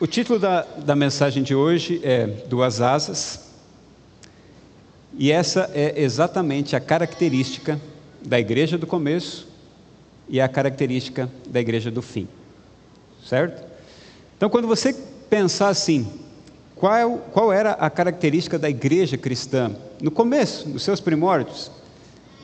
[0.00, 3.52] O título da, da mensagem de hoje é Duas Asas,
[5.16, 7.80] e essa é exatamente a característica
[8.20, 9.46] da igreja do começo
[10.28, 12.26] e a característica da igreja do fim,
[13.24, 13.64] certo?
[14.36, 14.92] Então, quando você
[15.30, 16.10] pensar assim,
[16.74, 21.70] qual, qual era a característica da igreja cristã no começo, nos seus primórdios?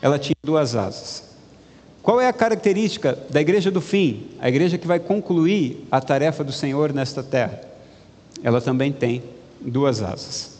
[0.00, 1.29] Ela tinha duas asas.
[2.02, 6.42] Qual é a característica da igreja do fim, a igreja que vai concluir a tarefa
[6.42, 7.60] do Senhor nesta terra?
[8.42, 9.22] Ela também tem
[9.60, 10.58] duas asas.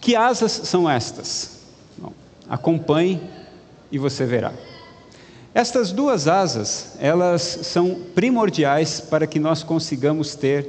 [0.00, 1.60] Que asas são estas?
[1.96, 2.12] Bom,
[2.48, 3.20] acompanhe
[3.90, 4.52] e você verá.
[5.54, 10.68] Estas duas asas, elas são primordiais para que nós consigamos ter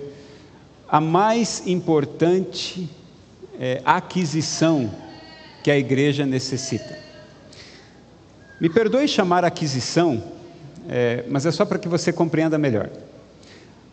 [0.88, 2.88] a mais importante
[3.59, 4.90] é, aquisição
[5.63, 7.04] que a igreja necessita.
[8.59, 10.23] Me perdoe chamar aquisição,
[10.87, 12.89] é, mas é só para que você compreenda melhor.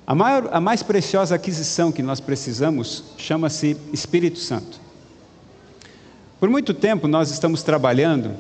[0.07, 4.81] A, maior, a mais preciosa aquisição que nós precisamos chama-se Espírito Santo.
[6.39, 8.35] Por muito tempo nós estamos trabalhando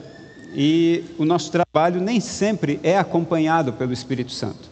[0.54, 4.70] e o nosso trabalho nem sempre é acompanhado pelo Espírito Santo.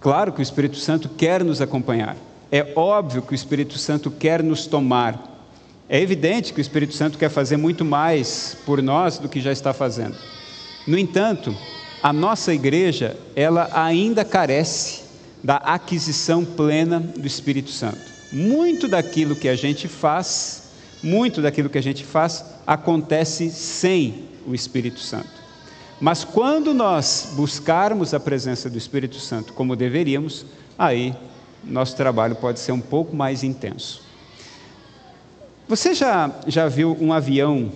[0.00, 2.16] Claro que o Espírito Santo quer nos acompanhar,
[2.50, 5.33] é óbvio que o Espírito Santo quer nos tomar,
[5.88, 9.52] é evidente que o Espírito Santo quer fazer muito mais por nós do que já
[9.52, 10.16] está fazendo.
[10.86, 11.56] No entanto,
[12.02, 15.04] a nossa igreja, ela ainda carece
[15.42, 18.00] da aquisição plena do Espírito Santo.
[18.32, 20.70] Muito daquilo que a gente faz,
[21.02, 25.44] muito daquilo que a gente faz acontece sem o Espírito Santo.
[26.00, 30.44] Mas quando nós buscarmos a presença do Espírito Santo como deveríamos,
[30.78, 31.14] aí
[31.62, 34.03] nosso trabalho pode ser um pouco mais intenso.
[35.66, 37.72] Você já, já viu um avião,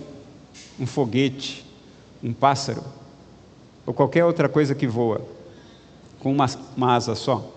[0.79, 1.65] um foguete,
[2.23, 2.83] um pássaro,
[3.85, 5.25] ou qualquer outra coisa que voa,
[6.19, 6.45] com uma,
[6.77, 7.51] uma asa só?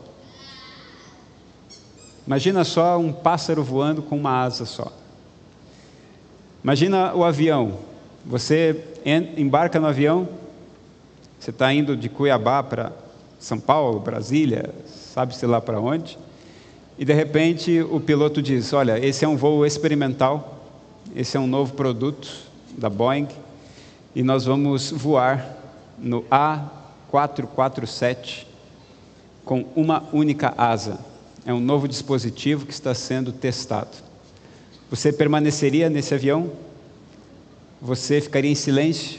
[2.27, 4.91] Imagina só um pássaro voando com uma asa só.
[6.65, 7.79] Imagina o avião.
[8.25, 8.85] Você
[9.37, 10.29] embarca no avião,
[11.39, 12.93] você está indo de Cuiabá para
[13.39, 16.17] São Paulo, Brasília, sabe-se lá para onde,
[16.99, 20.61] e de repente o piloto diz: Olha, esse é um voo experimental,
[21.15, 22.29] esse é um novo produto
[22.77, 23.29] da Boeing,
[24.15, 25.57] e nós vamos voar
[25.99, 28.47] no A447
[29.45, 30.99] com uma única asa.
[31.45, 33.91] É um novo dispositivo que está sendo testado.
[34.91, 36.53] Você permaneceria nesse avião?
[37.81, 39.19] Você ficaria em silêncio?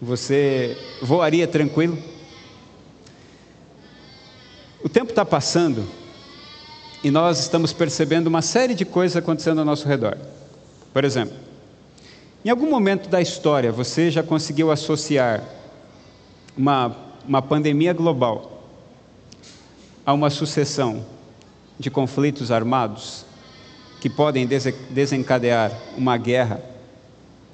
[0.00, 1.96] Você voaria tranquilo?
[4.84, 5.86] O tempo está passando
[7.02, 10.16] e nós estamos percebendo uma série de coisas acontecendo ao nosso redor.
[10.92, 11.36] Por exemplo,
[12.44, 15.42] em algum momento da história você já conseguiu associar
[16.56, 18.62] uma, uma pandemia global
[20.04, 21.04] a uma sucessão
[21.78, 23.24] de conflitos armados
[24.00, 24.48] que podem
[24.90, 26.62] desencadear uma guerra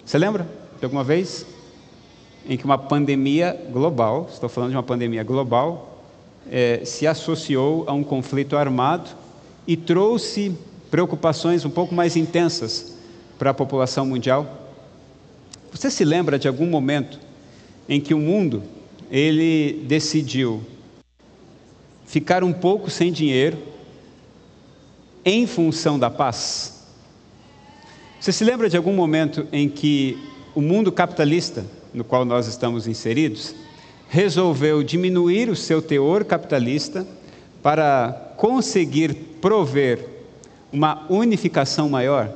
[0.04, 0.47] você lembra
[0.78, 1.47] de alguma vez
[2.47, 5.99] em que uma pandemia global, estou falando de uma pandemia global,
[6.50, 9.09] é, se associou a um conflito armado
[9.67, 10.57] e trouxe
[10.91, 12.97] preocupações um pouco mais intensas
[13.39, 14.71] para a população mundial?
[15.73, 17.19] Você se lembra de algum momento
[17.89, 18.63] em que o mundo
[19.11, 20.63] ele decidiu
[22.07, 23.59] ficar um pouco sem dinheiro
[25.25, 26.87] em função da paz?
[28.21, 30.17] Você se lembra de algum momento em que
[30.55, 33.55] o mundo capitalista, no qual nós estamos inseridos,
[34.09, 37.07] resolveu diminuir o seu teor capitalista
[37.65, 40.07] para conseguir prover
[40.71, 42.31] uma unificação maior?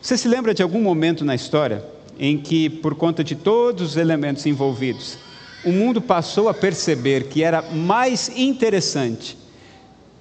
[0.00, 1.84] Você se lembra de algum momento na história
[2.16, 5.18] em que, por conta de todos os elementos envolvidos,
[5.64, 9.36] o mundo passou a perceber que era mais interessante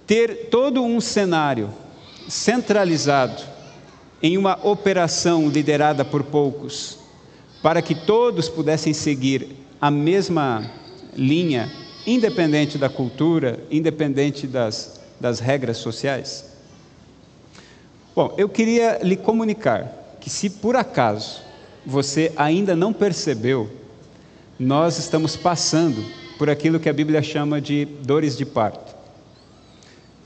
[0.08, 1.70] ter todo um cenário
[2.28, 3.44] centralizado
[4.24, 6.98] em uma operação liderada por poucos,
[7.62, 10.72] para que todos pudessem seguir a mesma
[11.16, 11.72] linha,
[12.06, 16.54] independente da cultura, independente das, das regras sociais?
[18.16, 21.42] Bom, eu queria lhe comunicar que, se por acaso
[21.86, 23.70] você ainda não percebeu,
[24.58, 26.04] nós estamos passando
[26.38, 28.96] por aquilo que a Bíblia chama de dores de parto.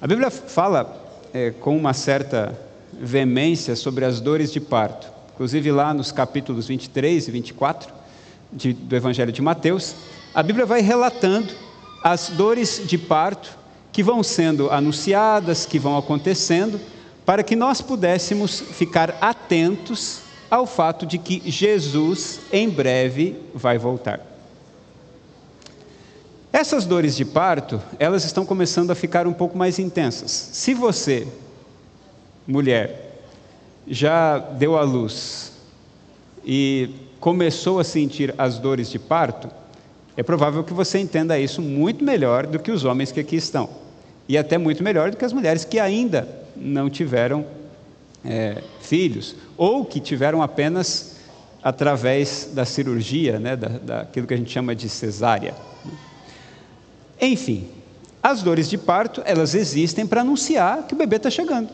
[0.01, 1.03] A Bíblia fala
[1.33, 2.57] é, com uma certa
[2.93, 5.11] veemência sobre as dores de parto.
[5.33, 7.93] Inclusive, lá nos capítulos 23 e 24
[8.51, 9.95] de, do Evangelho de Mateus,
[10.33, 11.53] a Bíblia vai relatando
[12.03, 13.57] as dores de parto
[13.91, 16.79] que vão sendo anunciadas, que vão acontecendo,
[17.25, 24.19] para que nós pudéssemos ficar atentos ao fato de que Jesus em breve vai voltar.
[26.51, 30.31] Essas dores de parto, elas estão começando a ficar um pouco mais intensas.
[30.31, 31.27] Se você,
[32.47, 33.21] mulher,
[33.87, 35.51] já deu à luz
[36.43, 39.49] e começou a sentir as dores de parto,
[40.19, 43.69] é provável que você entenda isso muito melhor do que os homens que aqui estão.
[44.27, 46.27] E até muito melhor do que as mulheres que ainda
[46.57, 47.45] não tiveram
[48.25, 51.15] é, filhos, ou que tiveram apenas
[51.63, 55.55] através da cirurgia, né, da, daquilo que a gente chama de cesárea.
[57.21, 57.69] Enfim,
[58.21, 61.69] as dores de parto, elas existem para anunciar que o bebê está chegando.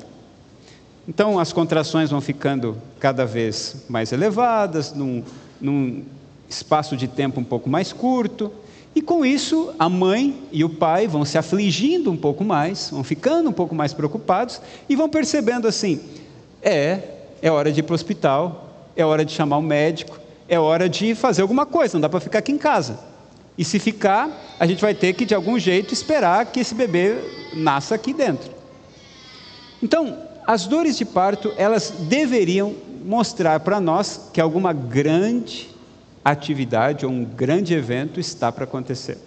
[1.07, 5.23] Então, as contrações vão ficando cada vez mais elevadas, num,
[5.59, 6.03] num
[6.49, 8.51] espaço de tempo um pouco mais curto,
[8.95, 13.03] e com isso, a mãe e o pai vão se afligindo um pouco mais, vão
[13.03, 15.99] ficando um pouco mais preocupados e vão percebendo assim:
[16.61, 16.99] é,
[17.41, 20.87] é hora de ir para o hospital, é hora de chamar o médico, é hora
[20.87, 22.97] de fazer alguma coisa, não dá para ficar aqui em casa.
[23.57, 27.17] E se ficar, a gente vai ter que, de algum jeito, esperar que esse bebê
[27.53, 28.49] nasça aqui dentro.
[29.83, 30.17] Então,
[30.47, 35.74] as dores de parto, elas deveriam mostrar para nós que alguma grande
[36.25, 39.19] atividade ou um grande evento está para acontecer.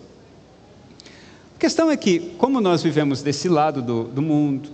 [1.55, 4.71] A questão é que, como nós vivemos desse lado do, do mundo,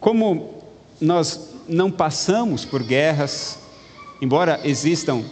[0.00, 0.62] como
[1.00, 3.58] nós não passamos por guerras,
[4.20, 5.22] embora existam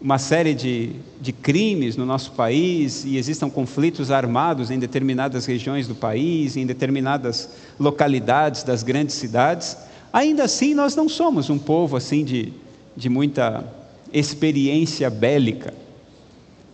[0.00, 5.88] uma série de, de crimes no nosso país e existam conflitos armados em determinadas regiões
[5.88, 9.76] do país, em determinadas localidades das grandes cidades,
[10.12, 12.52] ainda assim nós não somos um povo assim de,
[12.96, 13.64] de muita
[14.12, 15.74] experiência bélica.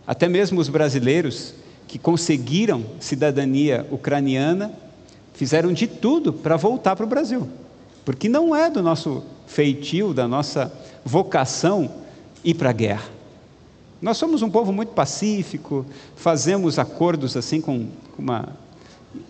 [0.05, 1.53] Até mesmo os brasileiros
[1.87, 4.71] que conseguiram cidadania ucraniana
[5.33, 7.47] fizeram de tudo para voltar para o Brasil,
[8.03, 10.71] porque não é do nosso feitio, da nossa
[11.03, 11.91] vocação
[12.43, 13.09] ir para a guerra.
[14.01, 15.85] Nós somos um povo muito pacífico,
[16.15, 18.49] fazemos acordos assim com uma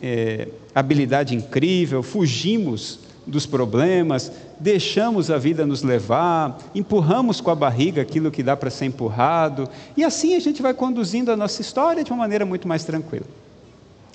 [0.02, 8.02] é, habilidade incrível, fugimos dos problemas, deixamos a vida nos levar, empurramos com a barriga
[8.02, 9.68] aquilo que dá para ser empurrado,
[9.98, 13.26] e assim a gente vai conduzindo a nossa história de uma maneira muito mais tranquila.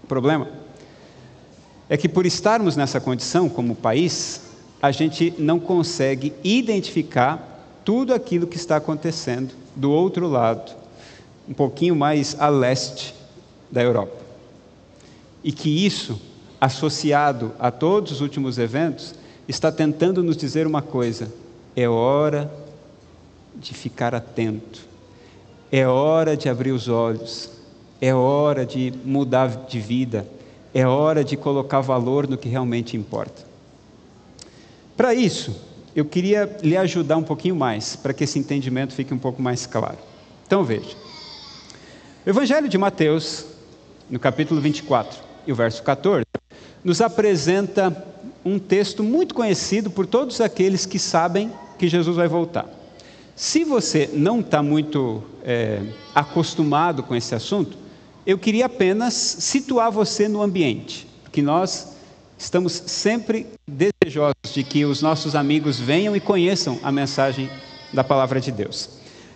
[0.02, 0.48] O problema
[1.88, 4.42] é que, por estarmos nessa condição como país,
[4.80, 7.48] a gente não consegue identificar
[7.84, 10.72] tudo aquilo que está acontecendo do outro lado,
[11.48, 13.14] um pouquinho mais a leste
[13.70, 14.16] da Europa.
[15.42, 16.20] E que isso,
[16.60, 19.14] associado a todos os últimos eventos,
[19.48, 21.32] está tentando nos dizer uma coisa:
[21.74, 22.52] é hora
[23.56, 24.80] de ficar atento,
[25.72, 27.50] é hora de abrir os olhos,
[28.00, 30.26] é hora de mudar de vida,
[30.74, 33.48] é hora de colocar valor no que realmente importa.
[34.96, 35.56] Para isso,
[35.96, 39.66] eu queria lhe ajudar um pouquinho mais, para que esse entendimento fique um pouco mais
[39.66, 39.98] claro.
[40.46, 40.94] Então veja.
[42.24, 43.46] O Evangelho de Mateus,
[44.08, 46.24] no capítulo 24 e o verso 14,
[46.84, 48.04] nos apresenta
[48.44, 52.66] um texto muito conhecido por todos aqueles que sabem que Jesus vai voltar.
[53.36, 55.80] Se você não está muito é,
[56.14, 57.76] acostumado com esse assunto,
[58.26, 61.90] eu queria apenas situar você no ambiente, que nós
[62.40, 67.50] Estamos sempre desejosos de que os nossos amigos venham e conheçam a mensagem
[67.92, 68.88] da palavra de Deus.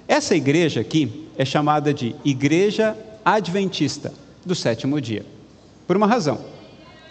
[0.08, 4.10] Essa igreja aqui é chamada de Igreja Adventista
[4.42, 5.26] do sétimo dia,
[5.86, 6.46] por uma razão.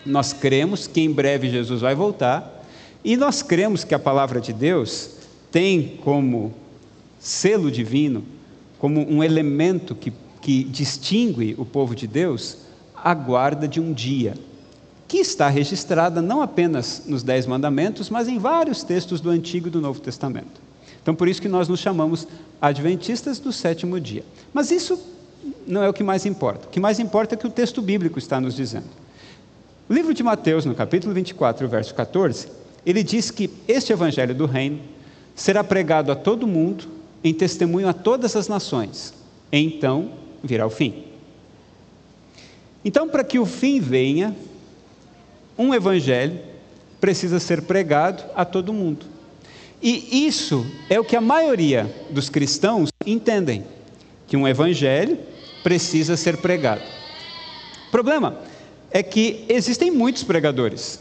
[0.06, 2.64] Nós cremos que em breve Jesus vai voltar
[3.04, 5.12] e nós cremos que a palavra de Deus
[5.52, 6.54] tem como
[7.20, 8.24] selo divino,
[8.80, 12.58] como um elemento que, que distingue o povo de Deus,
[12.96, 14.34] a guarda de um dia,
[15.08, 19.72] que está registrada não apenas nos Dez Mandamentos, mas em vários textos do Antigo e
[19.72, 20.62] do Novo Testamento.
[21.02, 22.28] Então, por isso que nós nos chamamos
[22.62, 24.24] Adventistas do sétimo dia.
[24.54, 24.98] Mas isso
[25.68, 26.66] não é o que mais importa.
[26.68, 28.88] O que mais importa é o que o texto bíblico está nos dizendo.
[29.90, 32.48] O livro de Mateus, no capítulo 24, verso 14,
[32.86, 34.80] ele diz que este evangelho do reino
[35.36, 36.86] será pregado a todo mundo
[37.22, 39.14] em testemunho a todas as nações.
[39.52, 40.12] Então
[40.42, 41.04] virá o fim.
[42.84, 44.36] Então, para que o fim venha,
[45.58, 46.40] um evangelho
[47.00, 49.06] precisa ser pregado a todo mundo.
[49.82, 53.66] E isso é o que a maioria dos cristãos entendem,
[54.28, 55.18] que um evangelho
[55.62, 56.82] precisa ser pregado.
[57.92, 58.38] Problema
[58.94, 61.00] é que existem muitos pregadores.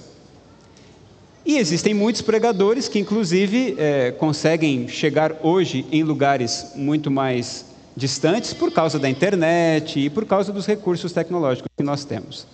[1.45, 8.55] E existem muitos pregadores que, inclusive, é, conseguem chegar hoje em lugares muito mais distantes
[8.55, 12.47] por causa da internet e por causa dos recursos tecnológicos que nós temos.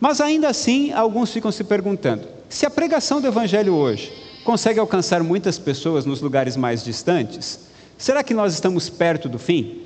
[0.00, 4.12] Mas ainda assim, alguns ficam se perguntando: se a pregação do Evangelho hoje
[4.44, 7.60] consegue alcançar muitas pessoas nos lugares mais distantes,
[7.98, 9.83] será que nós estamos perto do fim?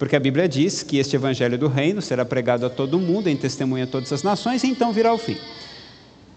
[0.00, 3.36] Porque a Bíblia diz que este evangelho do reino será pregado a todo mundo, em
[3.36, 5.36] testemunha a todas as nações, e então virá o fim.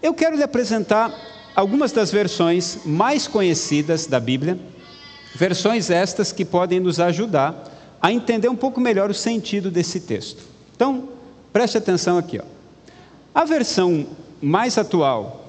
[0.02, 1.10] Eu quero lhe apresentar
[1.56, 4.58] algumas das versões mais conhecidas da Bíblia,
[5.34, 10.42] versões estas que podem nos ajudar a entender um pouco melhor o sentido desse texto.
[10.76, 11.08] Então,
[11.50, 12.38] preste atenção aqui.
[12.38, 12.44] Ó.
[13.34, 14.06] A versão
[14.42, 15.48] mais atual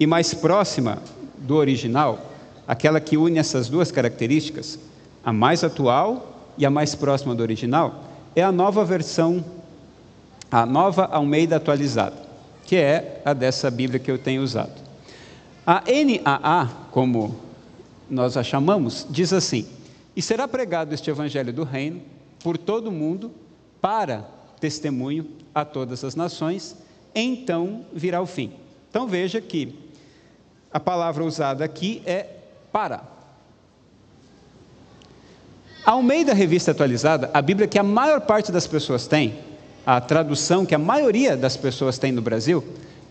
[0.00, 1.00] e mais próxima
[1.36, 2.32] do original,
[2.66, 4.76] aquela que une essas duas características,
[5.24, 9.44] a mais atual e a mais próxima do original, é a nova versão,
[10.50, 12.16] a nova Almeida atualizada,
[12.64, 14.72] que é a dessa Bíblia que eu tenho usado.
[15.66, 17.36] A NAA, como
[18.10, 19.66] nós a chamamos, diz assim:
[20.16, 22.02] E será pregado este evangelho do reino
[22.42, 23.30] por todo o mundo
[23.80, 24.24] para
[24.60, 26.76] testemunho a todas as nações,
[27.14, 28.52] então virá o fim.
[28.90, 29.74] Então veja que
[30.72, 32.26] a palavra usada aqui é
[32.72, 33.17] para.
[35.88, 39.38] Ao meio da revista atualizada, a Bíblia que a maior parte das pessoas tem,
[39.86, 42.62] a tradução que a maioria das pessoas tem no Brasil,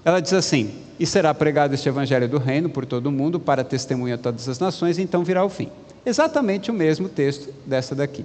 [0.06, 3.64] ela diz assim: E será pregado este evangelho do reino por todo o mundo para
[3.64, 5.72] testemunha a todas as nações, então virá o fim.
[6.06, 8.24] Exatamente o mesmo texto dessa daqui.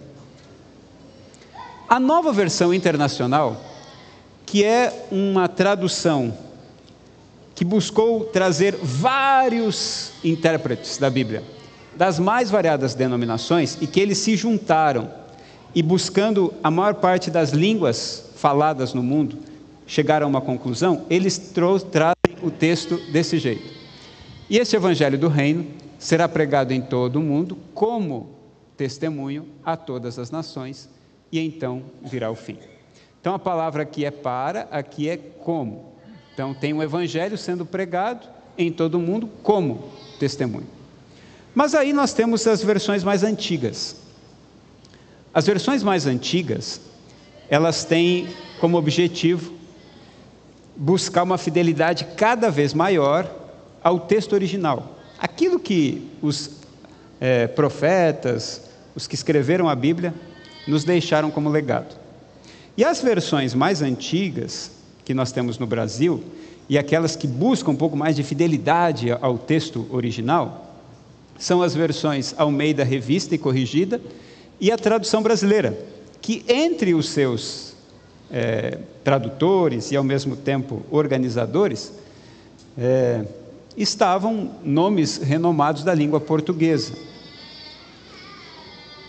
[1.89, 3.59] A nova versão internacional,
[4.45, 6.37] que é uma tradução
[7.55, 11.43] que buscou trazer vários intérpretes da Bíblia,
[11.97, 15.11] das mais variadas denominações, e que eles se juntaram
[15.75, 19.39] e buscando a maior parte das línguas faladas no mundo,
[19.87, 23.73] chegaram a uma conclusão, eles trazem o texto desse jeito.
[24.49, 25.67] E esse evangelho do reino
[25.99, 28.31] será pregado em todo o mundo como
[28.77, 30.89] testemunho a todas as nações,
[31.31, 32.59] e então virá o fim.
[33.21, 35.93] Então a palavra aqui é para, aqui é como.
[36.35, 38.27] Então tem um evangelho sendo pregado
[38.59, 40.82] em todo o mundo como testemunho.
[41.55, 43.97] Mas aí nós temos as versões mais antigas.
[45.35, 46.81] As versões mais antigas,
[47.49, 48.29] elas têm
[48.61, 49.53] como objetivo
[50.77, 53.31] buscar uma fidelidade cada vez maior
[53.83, 54.99] ao texto original.
[55.19, 56.51] Aquilo que os
[57.21, 58.63] é, profetas,
[58.95, 60.15] os que escreveram a Bíblia,
[60.67, 61.95] nos deixaram como legado.
[62.77, 64.71] E as versões mais antigas
[65.05, 66.23] que nós temos no Brasil,
[66.69, 70.72] e aquelas que buscam um pouco mais de fidelidade ao texto original,
[71.39, 74.01] são as versões Almeida Revista e Corrigida
[74.61, 75.77] e a tradução brasileira,
[76.21, 77.75] que entre os seus
[78.31, 81.93] é, tradutores e ao mesmo tempo organizadores
[82.79, 83.25] é,
[83.77, 86.93] estavam nomes renomados da língua portuguesa.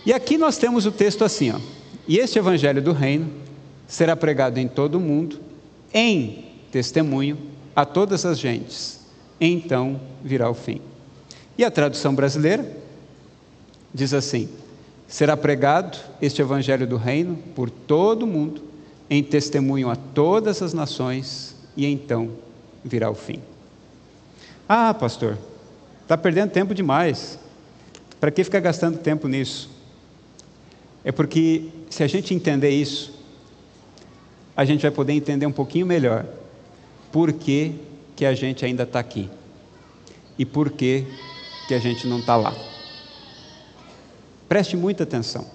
[0.04, 1.58] E aqui nós temos o texto assim, ó.
[2.06, 3.30] E este evangelho do reino
[3.86, 5.40] será pregado em todo o mundo,
[5.92, 7.38] em testemunho
[7.74, 9.00] a todas as gentes.
[9.40, 10.80] Então virá o fim.
[11.56, 12.66] E a tradução brasileira
[13.92, 14.48] diz assim:
[15.06, 18.62] será pregado este evangelho do reino por todo o mundo,
[19.08, 22.30] em testemunho a todas as nações, e então
[22.84, 23.40] virá o fim.
[24.68, 25.38] Ah, pastor,
[26.02, 27.38] está perdendo tempo demais.
[28.18, 29.70] Para que ficar gastando tempo nisso?
[31.04, 33.12] É porque se a gente entender isso,
[34.56, 36.24] a gente vai poder entender um pouquinho melhor
[37.12, 37.74] por que,
[38.16, 39.28] que a gente ainda está aqui
[40.38, 41.04] e por que,
[41.66, 42.54] que a gente não está lá.
[44.48, 45.46] Preste muita atenção.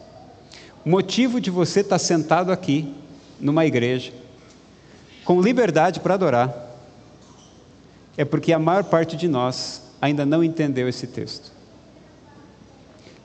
[0.86, 2.94] O motivo de você estar tá sentado aqui,
[3.40, 4.12] numa igreja,
[5.24, 6.70] com liberdade para adorar,
[8.18, 11.52] é porque a maior parte de nós ainda não entendeu esse texto.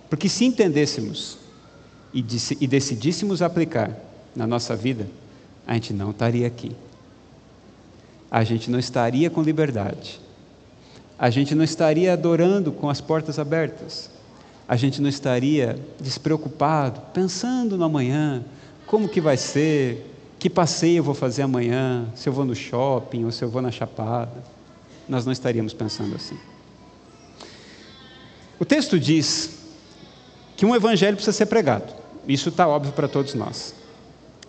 [0.09, 1.38] Porque se entendêssemos
[2.12, 2.25] e,
[2.61, 3.97] e decidíssemos aplicar
[4.37, 5.09] na nossa vida,
[5.67, 6.76] a gente não estaria aqui.
[8.31, 10.21] A gente não estaria com liberdade.
[11.18, 14.11] A gente não estaria adorando com as portas abertas.
[14.66, 18.44] A gente não estaria despreocupado, pensando no amanhã,
[18.87, 23.25] como que vai ser, que passeio eu vou fazer amanhã, se eu vou no shopping
[23.25, 24.42] ou se eu vou na chapada.
[25.09, 26.38] Nós não estaríamos pensando assim.
[28.59, 29.59] O texto diz
[30.56, 31.92] que um evangelho precisa ser pregado.
[32.26, 33.75] Isso está óbvio para todos nós.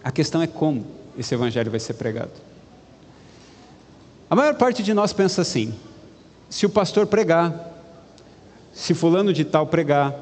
[0.04, 0.86] A questão é como
[1.18, 2.32] esse evangelho vai ser pregado.
[4.30, 5.74] A maior parte de nós pensa assim:
[6.50, 7.74] se o pastor pregar,
[8.74, 10.14] se fulano de tal pregar,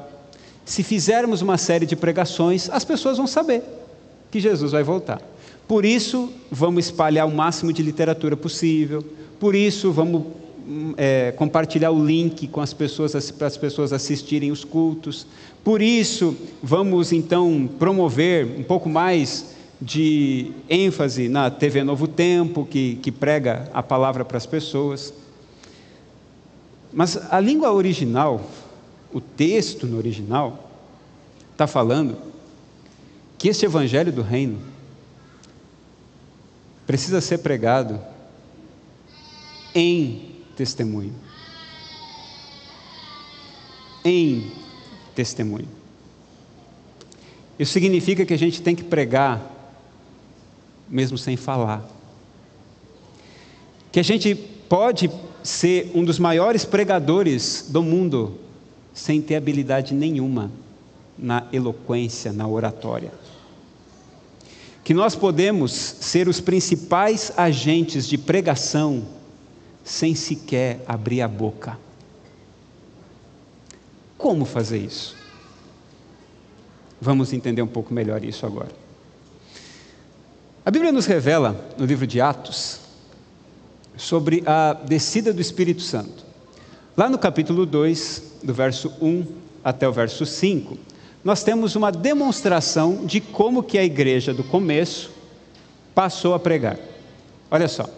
[0.64, 3.62] se fizermos uma série de pregações, as pessoas vão saber
[4.30, 5.20] que Jesus vai voltar.
[5.68, 9.04] Por isso, vamos espalhar o máximo de literatura possível,
[9.38, 10.24] por isso, vamos
[10.96, 15.26] é, compartilhar o link com as pessoas para as pessoas assistirem os cultos.
[15.62, 22.96] Por isso, vamos então promover um pouco mais de ênfase na TV Novo Tempo, que,
[23.02, 25.12] que prega a palavra para as pessoas.
[26.94, 28.48] Mas a língua original,
[29.12, 30.70] o texto no original,
[31.50, 32.16] está falando
[33.36, 34.60] que este evangelho do reino
[36.86, 38.00] precisa ser pregado
[39.74, 41.12] em testemunho.
[44.04, 44.52] Em
[45.16, 45.68] testemunho.
[47.58, 49.50] Isso significa que a gente tem que pregar
[50.88, 51.84] mesmo sem falar.
[53.90, 55.10] Que a gente pode
[55.42, 58.38] ser um dos maiores pregadores do mundo
[58.92, 60.50] sem ter habilidade nenhuma
[61.18, 63.12] na eloquência, na oratória.
[64.82, 69.04] Que nós podemos ser os principais agentes de pregação
[69.82, 71.78] sem sequer abrir a boca.
[74.16, 75.16] Como fazer isso?
[77.00, 78.70] Vamos entender um pouco melhor isso agora.
[80.64, 82.80] A Bíblia nos revela, no livro de Atos,
[83.96, 86.24] sobre a descida do Espírito Santo.
[86.96, 89.26] Lá no capítulo 2, do verso 1
[89.62, 90.76] até o verso 5,
[91.24, 95.10] nós temos uma demonstração de como que a igreja do começo
[95.94, 96.78] passou a pregar.
[97.50, 97.88] Olha só.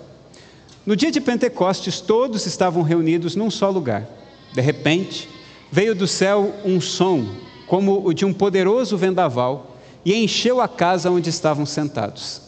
[0.84, 4.06] No dia de Pentecostes, todos estavam reunidos num só lugar.
[4.54, 5.28] De repente,
[5.70, 7.26] veio do céu um som
[7.66, 12.40] como o de um poderoso vendaval, e encheu a casa onde estavam sentados.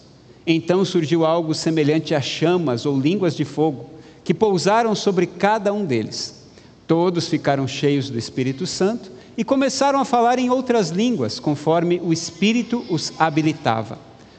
[0.51, 3.91] Então surgiu algo semelhante a chamas ou línguas de fogo,
[4.25, 6.43] que pousaram sobre cada um deles.
[6.87, 12.15] Todos ficaram cheios do Espírito Santo e começaram a falar em outras línguas, conforme o
[12.15, 13.99] Espírito os habilitava.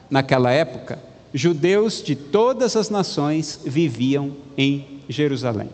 [0.09, 0.97] Naquela época,
[1.31, 5.69] judeus de todas as nações viviam em Jerusalém.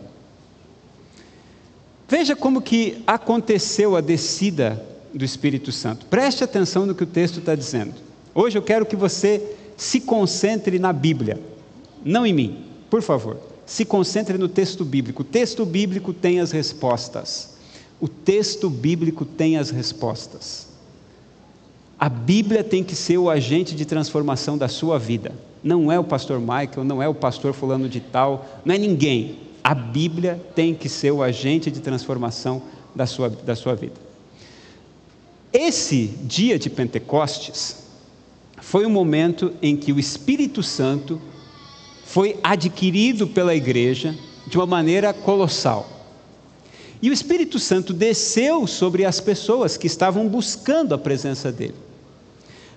[2.06, 6.04] Veja como que aconteceu a descida do Espírito Santo.
[6.04, 7.94] Preste atenção no que o texto está dizendo.
[8.34, 11.38] Hoje eu quero que você se concentre na Bíblia,
[12.04, 13.38] não em mim, por favor.
[13.66, 15.22] Se concentre no texto bíblico.
[15.22, 17.56] O texto bíblico tem as respostas.
[18.00, 20.68] O texto bíblico tem as respostas.
[21.98, 25.32] A Bíblia tem que ser o agente de transformação da sua vida.
[25.64, 29.38] Não é o pastor Michael, não é o pastor fulano de tal, não é ninguém.
[29.64, 32.62] A Bíblia tem que ser o agente de transformação
[32.94, 33.96] da sua, da sua vida.
[35.52, 37.85] Esse dia de Pentecostes
[38.68, 41.22] foi o momento em que o Espírito Santo
[42.04, 44.12] foi adquirido pela igreja
[44.44, 45.88] de uma maneira colossal.
[47.00, 51.76] E o Espírito Santo desceu sobre as pessoas que estavam buscando a presença dele.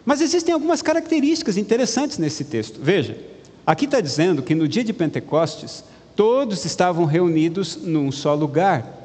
[0.05, 2.79] Mas existem algumas características interessantes nesse texto.
[2.79, 3.17] Veja,
[3.65, 5.83] aqui está dizendo que no dia de Pentecostes,
[6.15, 8.95] todos estavam reunidos num só lugar.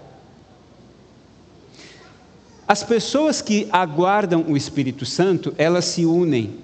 [2.68, 6.62] As pessoas que aguardam o Espírito Santo, elas se unem.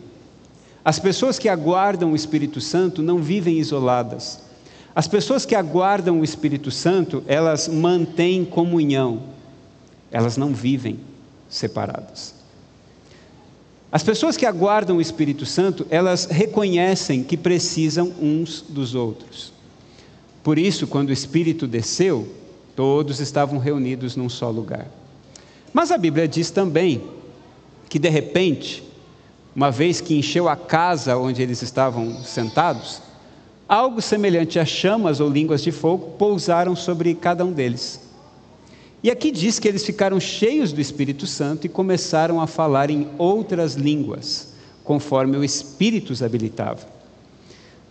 [0.84, 4.40] As pessoas que aguardam o Espírito Santo não vivem isoladas.
[4.94, 9.22] As pessoas que aguardam o Espírito Santo, elas mantêm comunhão.
[10.10, 10.98] Elas não vivem
[11.48, 12.34] separadas.
[13.92, 19.52] As pessoas que aguardam o Espírito Santo, elas reconhecem que precisam uns dos outros.
[20.42, 22.28] Por isso, quando o Espírito desceu,
[22.74, 24.86] todos estavam reunidos num só lugar.
[25.72, 27.02] Mas a Bíblia diz também
[27.88, 28.82] que, de repente,
[29.54, 33.02] uma vez que encheu a casa onde eles estavam sentados,
[33.68, 38.00] algo semelhante a chamas ou línguas de fogo pousaram sobre cada um deles.
[39.02, 43.08] E aqui diz que eles ficaram cheios do Espírito Santo e começaram a falar em
[43.16, 46.86] outras línguas, conforme o Espírito os habilitava.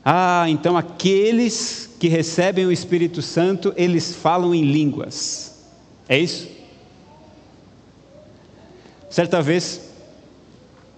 [0.05, 5.65] Ah, então aqueles que recebem o Espírito Santo, eles falam em línguas.
[6.07, 6.47] É isso?
[9.09, 9.88] Certa vez,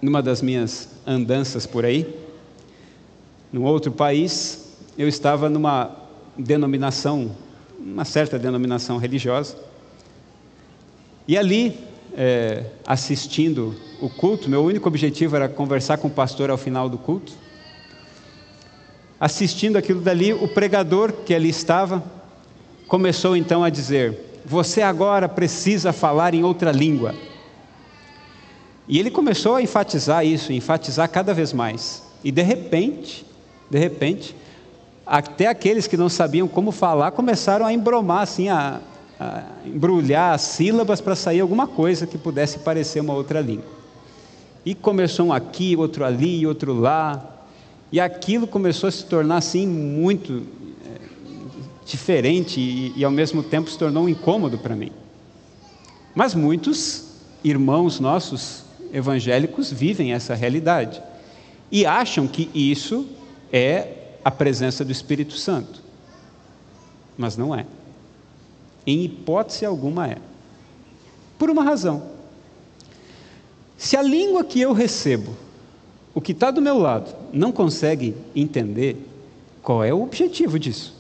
[0.02, 2.08] numa das minhas andanças por aí,
[3.52, 5.96] num outro país, eu estava numa
[6.38, 7.36] denominação,
[7.78, 9.58] uma certa denominação religiosa,
[11.28, 11.78] e ali,
[12.14, 16.98] é, assistindo o culto, meu único objetivo era conversar com o pastor ao final do
[16.98, 17.34] culto.
[19.20, 22.04] Assistindo aquilo dali, o pregador que ali estava
[22.88, 27.14] começou então a dizer: Você agora precisa falar em outra língua.
[28.92, 32.04] E ele começou a enfatizar isso, enfatizar cada vez mais.
[32.22, 33.26] E de repente,
[33.70, 34.36] de repente,
[35.08, 38.82] até aqueles que não sabiam como falar começaram a embromar, assim, a,
[39.18, 43.64] a embrulhar as sílabas para sair alguma coisa que pudesse parecer uma outra língua.
[44.66, 47.46] E começou um aqui, outro ali, outro lá.
[47.94, 50.44] E aquilo começou a se tornar assim muito
[50.86, 51.00] é,
[51.86, 54.92] diferente e, e ao mesmo tempo se tornou um incômodo para mim.
[56.14, 57.06] Mas muitos
[57.42, 61.02] irmãos nossos evangélicos vivem essa realidade
[61.72, 63.08] e acham que isso
[63.52, 63.88] é
[64.24, 65.82] a presença do Espírito Santo.
[67.18, 67.66] Mas não é.
[68.86, 70.18] Em hipótese alguma é.
[71.38, 72.12] Por uma razão.
[73.78, 75.36] Se a língua que eu recebo,
[76.14, 78.98] o que está do meu lado, não consegue entender,
[79.64, 80.94] qual é o objetivo disso?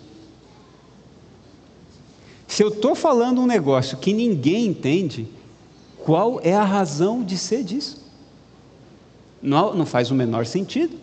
[2.47, 5.27] Se eu estou falando um negócio que ninguém entende,
[6.03, 8.01] qual é a razão de ser disso?
[9.41, 10.97] Não, não faz o menor sentido.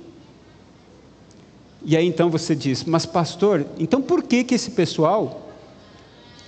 [1.84, 5.48] E aí então você diz, mas pastor, então por que, que esse pessoal,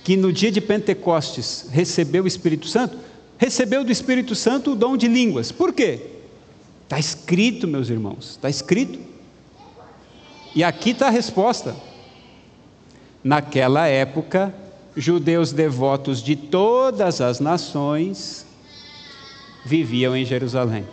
[0.03, 2.97] que no dia de Pentecostes recebeu o Espírito Santo,
[3.37, 5.51] recebeu do Espírito Santo o dom de línguas?
[5.51, 6.07] Por quê?
[6.83, 8.99] Está escrito, meus irmãos, está escrito.
[10.53, 11.75] E aqui está a resposta.
[13.23, 14.53] Naquela época,
[14.95, 18.45] judeus devotos de todas as nações
[19.65, 20.85] viviam em Jerusalém.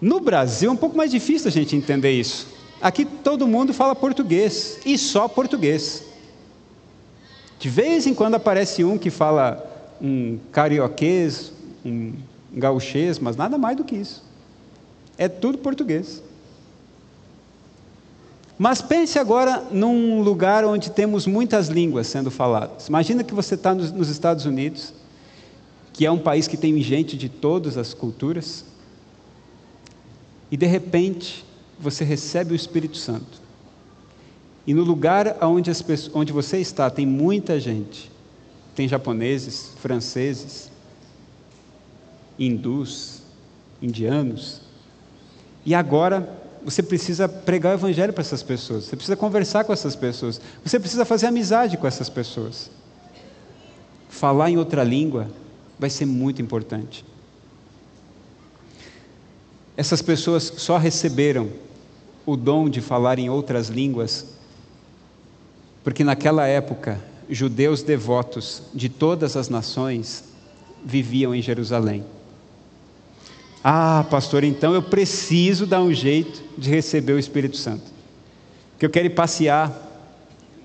[0.00, 2.46] No Brasil é um pouco mais difícil a gente entender isso.
[2.80, 6.04] Aqui todo mundo fala português e só português.
[7.58, 9.66] De vez em quando aparece um que fala
[10.00, 11.52] um carioquês,
[11.84, 12.14] um
[12.52, 14.24] gauchês, mas nada mais do que isso.
[15.18, 16.22] É tudo português.
[18.62, 22.88] Mas pense agora num lugar onde temos muitas línguas sendo faladas.
[22.88, 24.92] Imagina que você está nos Estados Unidos,
[25.94, 28.66] que é um país que tem gente de todas as culturas,
[30.50, 31.42] e de repente
[31.78, 33.40] você recebe o Espírito Santo.
[34.66, 38.12] E no lugar onde, as pessoas, onde você está tem muita gente.
[38.74, 40.70] Tem japoneses, franceses,
[42.38, 43.22] hindus,
[43.80, 44.60] indianos.
[45.64, 49.96] E agora você precisa pregar o evangelho para essas pessoas, você precisa conversar com essas
[49.96, 52.70] pessoas, você precisa fazer amizade com essas pessoas.
[54.08, 55.28] Falar em outra língua
[55.78, 57.04] vai ser muito importante.
[59.76, 61.50] Essas pessoas só receberam
[62.26, 64.26] o dom de falar em outras línguas
[65.82, 70.24] porque naquela época judeus devotos de todas as nações
[70.84, 72.04] viviam em Jerusalém.
[73.62, 77.84] Ah, pastor, então eu preciso dar um jeito de receber o Espírito Santo.
[78.78, 79.70] Que eu quero ir passear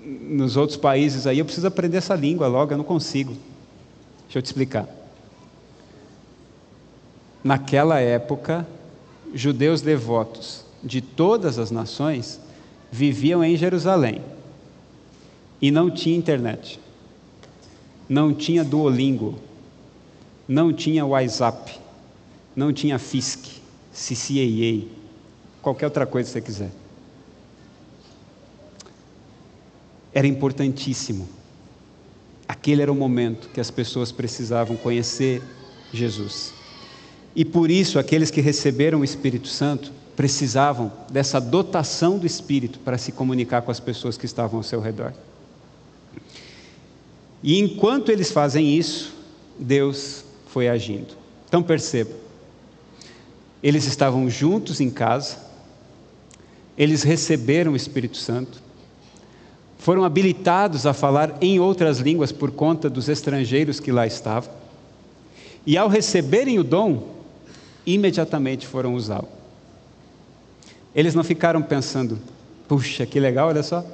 [0.02, 3.36] nos outros países aí, eu preciso aprender essa língua logo, eu não consigo.
[4.24, 4.88] Deixa eu te explicar.
[7.44, 8.66] Naquela época,
[9.34, 12.40] judeus devotos de todas as nações
[12.90, 14.22] viviam em Jerusalém
[15.60, 16.80] e não tinha internet,
[18.08, 19.38] não tinha Duolingo,
[20.48, 21.85] não tinha WhatsApp
[22.56, 23.60] não tinha FISC,
[23.92, 24.88] CCAA,
[25.60, 26.70] qualquer outra coisa que você quiser.
[30.14, 31.28] Era importantíssimo.
[32.48, 35.42] Aquele era o momento que as pessoas precisavam conhecer
[35.92, 36.54] Jesus.
[37.34, 42.96] E por isso, aqueles que receberam o Espírito Santo precisavam dessa dotação do Espírito para
[42.96, 45.12] se comunicar com as pessoas que estavam ao seu redor.
[47.42, 49.14] E enquanto eles fazem isso,
[49.58, 51.14] Deus foi agindo.
[51.46, 52.25] Então perceba,
[53.66, 55.38] eles estavam juntos em casa,
[56.78, 58.62] eles receberam o Espírito Santo,
[59.76, 64.52] foram habilitados a falar em outras línguas por conta dos estrangeiros que lá estavam,
[65.66, 67.08] e ao receberem o dom,
[67.84, 69.26] imediatamente foram usá-lo.
[70.94, 72.20] Eles não ficaram pensando,
[72.68, 73.84] puxa, que legal, olha só,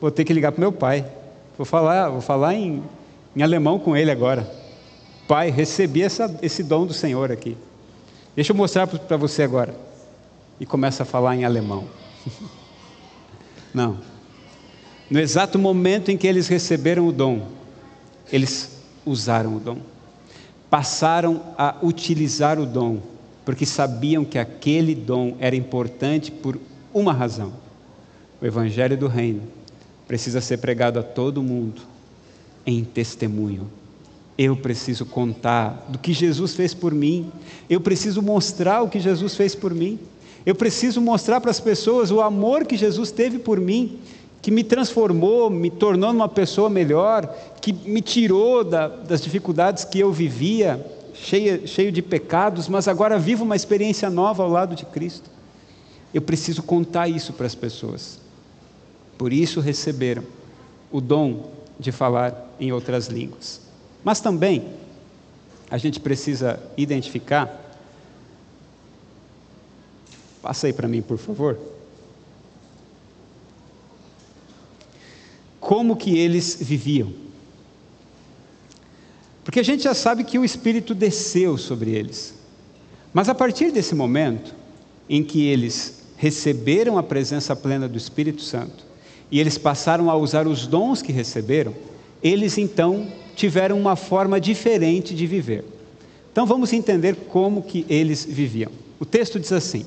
[0.00, 1.04] vou ter que ligar para meu pai,
[1.58, 2.82] vou falar, vou falar em,
[3.36, 4.50] em alemão com ele agora.
[5.28, 7.58] Pai, recebi essa, esse dom do Senhor aqui.
[8.34, 9.74] Deixa eu mostrar para você agora.
[10.58, 11.86] E começa a falar em alemão.
[13.72, 13.98] Não.
[15.10, 17.48] No exato momento em que eles receberam o dom,
[18.32, 19.78] eles usaram o dom.
[20.70, 23.00] Passaram a utilizar o dom,
[23.44, 26.58] porque sabiam que aquele dom era importante por
[26.92, 27.52] uma razão.
[28.40, 29.42] O Evangelho do Reino
[30.08, 31.82] precisa ser pregado a todo mundo
[32.66, 33.70] em testemunho
[34.36, 37.30] eu preciso contar do que Jesus fez por mim.
[37.70, 39.98] Eu preciso mostrar o que Jesus fez por mim.
[40.44, 43.98] Eu preciso mostrar para as pessoas o amor que Jesus teve por mim,
[44.42, 50.00] que me transformou, me tornou uma pessoa melhor, que me tirou da, das dificuldades que
[50.00, 54.84] eu vivia, cheio, cheio de pecados, mas agora vivo uma experiência nova ao lado de
[54.84, 55.30] Cristo.
[56.12, 58.20] Eu preciso contar isso para as pessoas.
[59.16, 60.24] Por isso receberam
[60.92, 63.63] o dom de falar em outras línguas.
[64.04, 64.68] Mas também
[65.70, 67.60] a gente precisa identificar.
[70.42, 71.58] Passa aí para mim, por favor.
[75.58, 77.10] Como que eles viviam?
[79.42, 82.34] Porque a gente já sabe que o Espírito desceu sobre eles.
[83.12, 84.54] Mas a partir desse momento
[85.08, 88.84] em que eles receberam a presença plena do Espírito Santo
[89.30, 91.74] e eles passaram a usar os dons que receberam,
[92.22, 95.64] eles então tiveram uma forma diferente de viver.
[96.32, 98.72] Então vamos entender como que eles viviam.
[98.98, 99.84] O texto diz assim: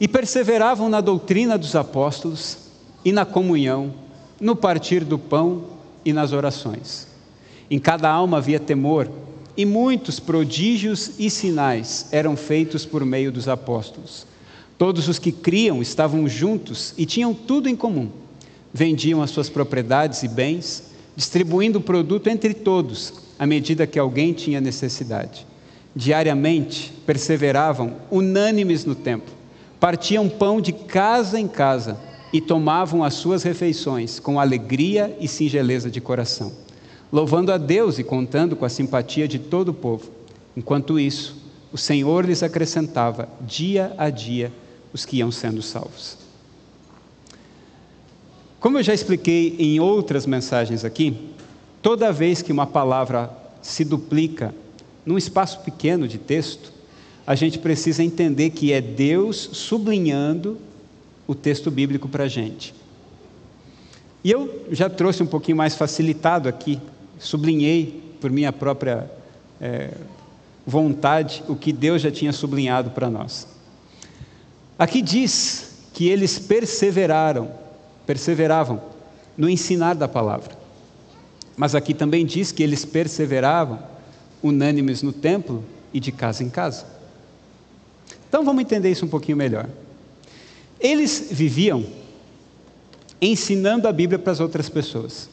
[0.00, 2.58] E perseveravam na doutrina dos apóstolos
[3.04, 3.92] e na comunhão,
[4.40, 5.64] no partir do pão
[6.04, 7.06] e nas orações.
[7.70, 9.10] Em cada alma havia temor,
[9.56, 14.26] e muitos prodígios e sinais eram feitos por meio dos apóstolos.
[14.76, 18.10] Todos os que criam estavam juntos e tinham tudo em comum.
[18.72, 24.32] Vendiam as suas propriedades e bens, distribuindo o produto entre todos, à medida que alguém
[24.32, 25.46] tinha necessidade.
[25.94, 29.32] Diariamente perseveravam unânimes no templo,
[29.78, 31.98] partiam pão de casa em casa
[32.32, 36.52] e tomavam as suas refeições com alegria e singeleza de coração,
[37.12, 40.10] louvando a Deus e contando com a simpatia de todo o povo.
[40.56, 41.36] Enquanto isso,
[41.72, 44.52] o Senhor lhes acrescentava dia a dia
[44.92, 46.23] os que iam sendo salvos.
[48.64, 51.14] Como eu já expliquei em outras mensagens aqui,
[51.82, 54.54] toda vez que uma palavra se duplica
[55.04, 56.72] num espaço pequeno de texto,
[57.26, 60.56] a gente precisa entender que é Deus sublinhando
[61.26, 62.74] o texto bíblico para a gente.
[64.24, 66.80] E eu já trouxe um pouquinho mais facilitado aqui,
[67.18, 69.10] sublinhei por minha própria
[69.60, 69.90] é,
[70.66, 73.46] vontade o que Deus já tinha sublinhado para nós.
[74.78, 77.62] Aqui diz que eles perseveraram,
[78.06, 78.80] perseveravam
[79.36, 80.56] no ensinar da palavra.
[81.56, 83.78] Mas aqui também diz que eles perseveravam
[84.42, 86.86] unânimes no templo e de casa em casa.
[88.28, 89.68] Então vamos entender isso um pouquinho melhor.
[90.80, 91.84] Eles viviam
[93.20, 95.30] ensinando a Bíblia para as outras pessoas.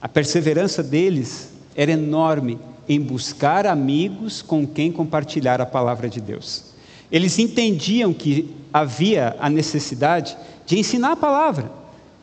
[0.00, 6.64] A perseverança deles era enorme em buscar amigos com quem compartilhar a palavra de Deus.
[7.12, 10.36] Eles entendiam que havia a necessidade
[10.68, 11.72] de ensinar a palavra,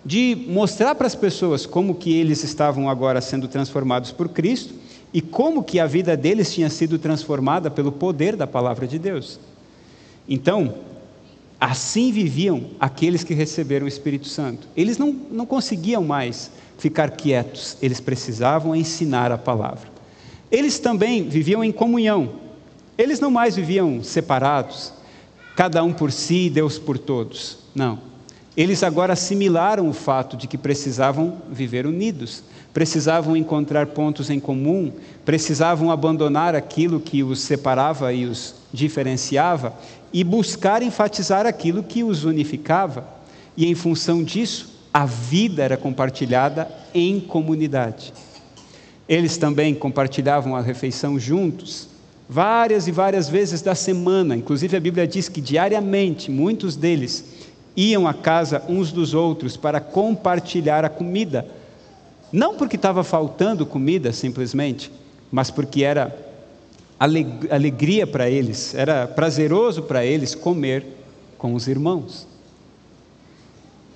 [0.05, 4.73] de mostrar para as pessoas como que eles estavam agora sendo transformados por Cristo
[5.11, 9.39] e como que a vida deles tinha sido transformada pelo poder da palavra de Deus.
[10.29, 10.75] Então,
[11.59, 14.67] Assim viviam aqueles que receberam o Espírito Santo.
[14.75, 19.89] Eles não, não conseguiam mais ficar quietos, eles precisavam ensinar a palavra.
[20.51, 22.33] Eles também viviam em comunhão.
[22.97, 24.93] Eles não mais viviam separados,
[25.55, 27.57] cada um por si, Deus por todos.
[27.73, 27.99] Não.
[28.57, 32.41] Eles agora assimilaram o fato de que precisavam viver unidos,
[32.73, 34.93] precisavam encontrar pontos em comum,
[35.25, 39.73] precisavam abandonar aquilo que os separava e os diferenciava
[40.13, 43.05] e buscar enfatizar aquilo que os unificava.
[43.57, 48.13] E em função disso, a vida era compartilhada em comunidade.
[49.07, 51.89] Eles também compartilhavam a refeição juntos,
[52.27, 54.35] várias e várias vezes da semana.
[54.35, 57.25] Inclusive, a Bíblia diz que diariamente muitos deles
[57.75, 61.45] iam à casa uns dos outros para compartilhar a comida.
[62.31, 64.91] Não porque estava faltando comida simplesmente,
[65.31, 66.15] mas porque era
[66.97, 70.85] alegria para eles, era prazeroso para eles comer
[71.37, 72.27] com os irmãos.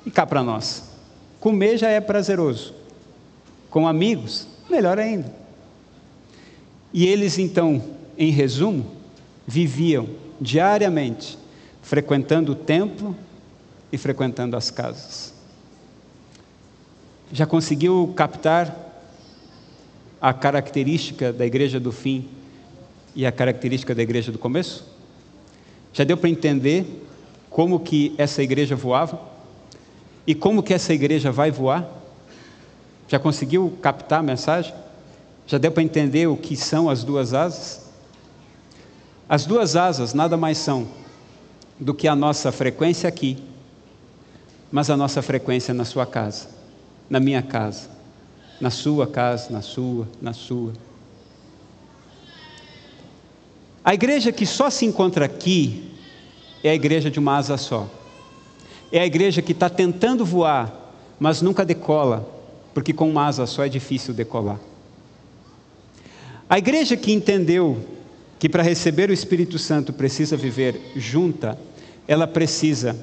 [0.06, 0.84] E cá para nós,
[1.40, 2.74] comer já é prazeroso,
[3.70, 5.32] com amigos, melhor ainda.
[6.94, 7.82] E eles então,
[8.18, 8.86] em resumo,
[9.48, 10.08] viviam
[10.40, 11.38] diariamente
[11.82, 13.16] frequentando o templo
[13.92, 15.34] e frequentando as casas.
[17.32, 18.76] Já conseguiu captar
[20.22, 22.28] a característica da igreja do fim
[23.16, 24.86] e a característica da igreja do começo?
[25.94, 27.06] Já deu para entender
[27.50, 29.20] como que essa igreja voava?
[30.26, 31.90] E como que essa igreja vai voar?
[33.08, 34.74] Já conseguiu captar a mensagem?
[35.48, 37.90] Já deu para entender o que são as duas asas?
[39.28, 40.88] As duas asas nada mais são
[41.80, 43.44] do que a nossa frequência aqui,
[44.72, 46.48] mas a nossa frequência na sua casa,
[47.10, 47.90] na minha casa,
[48.60, 50.74] na sua casa, na sua, na sua.
[53.84, 55.92] A igreja que só se encontra aqui
[56.64, 57.90] é a igreja de uma asa só.
[58.92, 62.28] É a igreja que está tentando voar, mas nunca decola,
[62.74, 64.60] porque com uma asa só é difícil decolar.
[66.50, 67.78] A igreja que entendeu
[68.40, 71.58] que para receber o Espírito Santo precisa viver junta,
[72.08, 72.96] ela precisa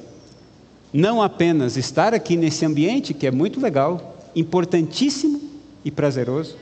[0.92, 5.40] não apenas estar aqui nesse ambiente, que é muito legal, importantíssimo
[5.84, 6.56] e prazeroso,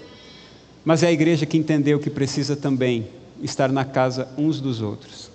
[0.84, 3.08] mas é a igreja que entendeu que precisa também
[3.42, 5.30] estar na casa uns dos outros.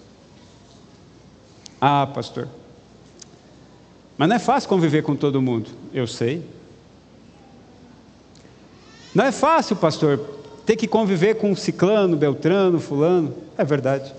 [1.81, 2.47] Ah, pastor,
[4.19, 5.69] mas não é fácil conviver com todo mundo.
[5.93, 6.43] Eu sei.
[9.15, 10.19] Não é fácil, pastor,
[10.65, 13.33] ter que conviver com ciclano, beltrano, fulano.
[13.57, 14.13] É verdade.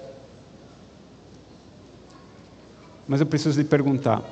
[3.07, 4.23] Mas eu preciso lhe perguntar: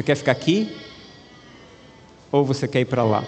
[0.00, 0.74] você quer ficar aqui?
[2.32, 3.22] Ou você quer ir para lá?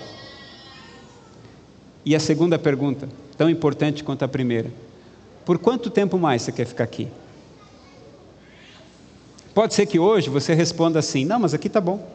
[2.04, 4.72] E a segunda pergunta, tão importante quanto a primeira:
[5.44, 7.08] por quanto tempo mais você quer ficar aqui?
[9.54, 12.10] Pode ser que hoje você responda assim: não, mas aqui está bom,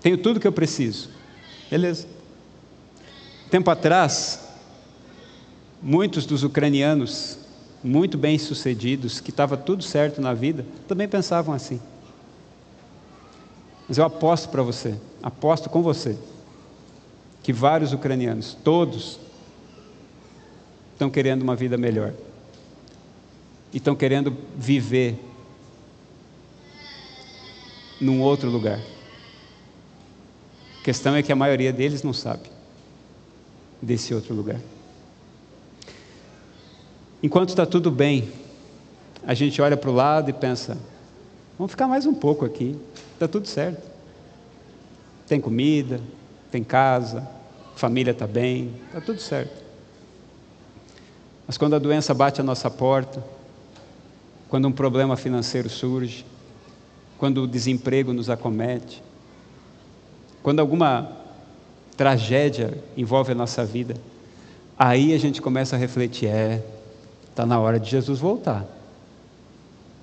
[0.00, 1.10] tenho tudo que eu preciso.
[1.70, 2.06] Beleza.
[3.50, 4.40] Tempo atrás,
[5.82, 7.38] muitos dos ucranianos,
[7.82, 11.78] muito bem-sucedidos, que estava tudo certo na vida, também pensavam assim.
[13.88, 16.16] Mas eu aposto para você, aposto com você,
[17.42, 19.18] que vários ucranianos, todos,
[20.92, 22.14] estão querendo uma vida melhor.
[23.72, 25.18] E estão querendo viver
[28.00, 28.80] num outro lugar.
[30.80, 32.50] A questão é que a maioria deles não sabe
[33.80, 34.60] desse outro lugar.
[37.22, 38.30] Enquanto está tudo bem,
[39.26, 40.76] a gente olha para o lado e pensa:
[41.58, 42.78] vamos ficar mais um pouco aqui,
[43.14, 43.82] está tudo certo.
[45.26, 46.00] Tem comida,
[46.50, 47.26] tem casa,
[47.74, 49.64] família está bem, está tudo certo.
[51.46, 53.22] Mas quando a doença bate a nossa porta,
[54.48, 56.24] quando um problema financeiro surge,
[57.18, 59.02] quando o desemprego nos acomete,
[60.42, 61.10] quando alguma
[61.96, 63.94] tragédia envolve a nossa vida,
[64.78, 66.62] aí a gente começa a refletir: é,
[67.30, 68.64] está na hora de Jesus voltar.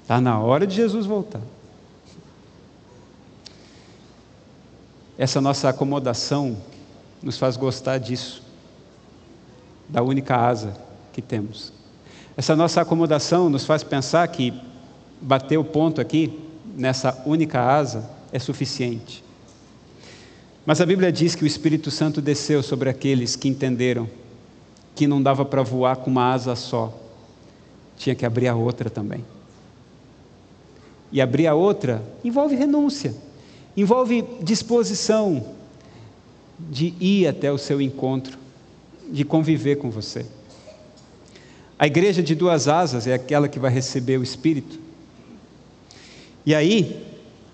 [0.02, 1.42] Está na hora de Jesus voltar.
[5.22, 6.58] Essa nossa acomodação
[7.22, 8.42] nos faz gostar disso,
[9.88, 10.76] da única asa
[11.14, 11.72] que temos.
[12.36, 14.52] Essa nossa acomodação nos faz pensar que
[15.22, 16.40] bater o ponto aqui,
[16.76, 19.24] nessa única asa, é suficiente.
[20.66, 24.10] Mas a Bíblia diz que o Espírito Santo desceu sobre aqueles que entenderam
[24.96, 26.92] que não dava para voar com uma asa só,
[27.96, 29.24] tinha que abrir a outra também.
[31.12, 33.14] E abrir a outra envolve renúncia,
[33.76, 35.56] envolve disposição
[36.60, 38.38] de ir até o seu encontro,
[39.10, 40.26] de conviver com você.
[41.78, 44.80] A igreja de duas asas é aquela que vai receber o Espírito.
[46.46, 47.06] E aí,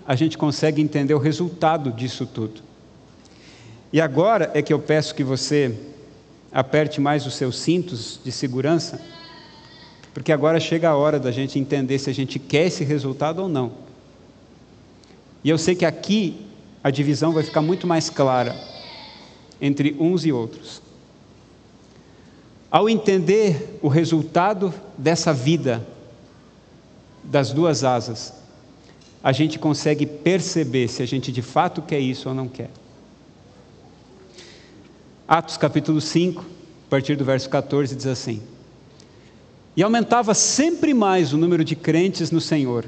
[0.06, 2.62] a gente consegue entender o resultado disso tudo.
[3.92, 5.74] E agora é que eu peço que você
[6.52, 9.00] aperte mais os seus cintos de segurança,
[10.12, 13.48] porque agora chega a hora da gente entender se a gente quer esse resultado ou
[13.48, 13.87] não.
[15.48, 16.44] E eu sei que aqui
[16.84, 18.54] a divisão vai ficar muito mais clara
[19.58, 20.82] entre uns e outros.
[22.70, 25.86] Ao entender o resultado dessa vida
[27.24, 28.34] das duas asas,
[29.24, 32.68] a gente consegue perceber se a gente de fato quer isso ou não quer.
[35.26, 38.42] Atos capítulo 5, a partir do verso 14, diz assim:
[39.74, 42.84] E aumentava sempre mais o número de crentes no Senhor,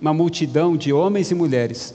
[0.00, 1.94] uma multidão de homens e mulheres,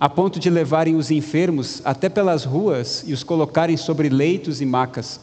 [0.00, 4.66] a ponto de levarem os enfermos até pelas ruas e os colocarem sobre leitos e
[4.66, 5.20] macas,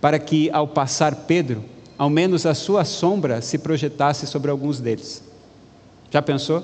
[0.00, 1.64] para que, ao passar Pedro,
[1.96, 5.22] ao menos a sua sombra se projetasse sobre alguns deles.
[6.10, 6.62] Já pensou?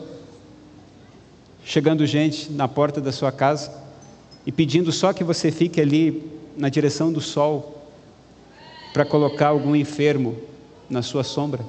[1.64, 3.72] Chegando gente na porta da sua casa
[4.46, 7.82] e pedindo só que você fique ali na direção do sol
[8.92, 10.36] para colocar algum enfermo
[10.88, 11.64] na sua sombra.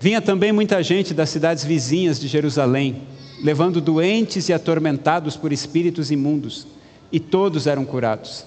[0.00, 3.02] Vinha também muita gente das cidades vizinhas de Jerusalém,
[3.42, 6.66] levando doentes e atormentados por espíritos imundos,
[7.10, 8.44] e todos eram curados.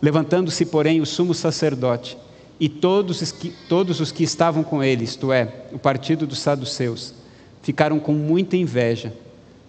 [0.00, 2.16] Levantando-se, porém, o sumo sacerdote
[2.60, 6.40] e todos os, que, todos os que estavam com ele, isto é, o partido dos
[6.40, 7.14] saduceus,
[7.62, 9.12] ficaram com muita inveja,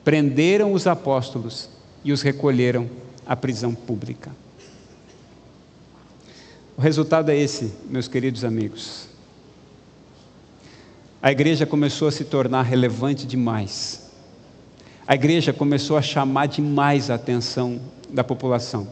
[0.03, 1.69] prenderam os apóstolos
[2.03, 2.89] e os recolheram
[3.25, 4.31] à prisão pública.
[6.77, 9.09] O resultado é esse, meus queridos amigos.
[11.21, 14.09] A igreja começou a se tornar relevante demais.
[15.05, 18.87] A igreja começou a chamar demais a atenção da população.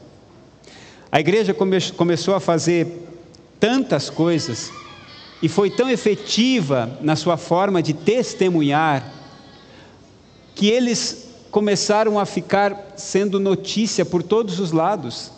[1.10, 3.08] A igreja come começou a fazer
[3.62, 4.70] tantas coisas
[5.42, 9.14] e foi tão efetiva na sua forma de testemunhar
[10.54, 15.32] que eles começaram a ficar sendo notícia por todos os lados.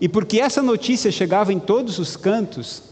[0.00, 2.84] E porque essa notícia chegava em todos os cantos,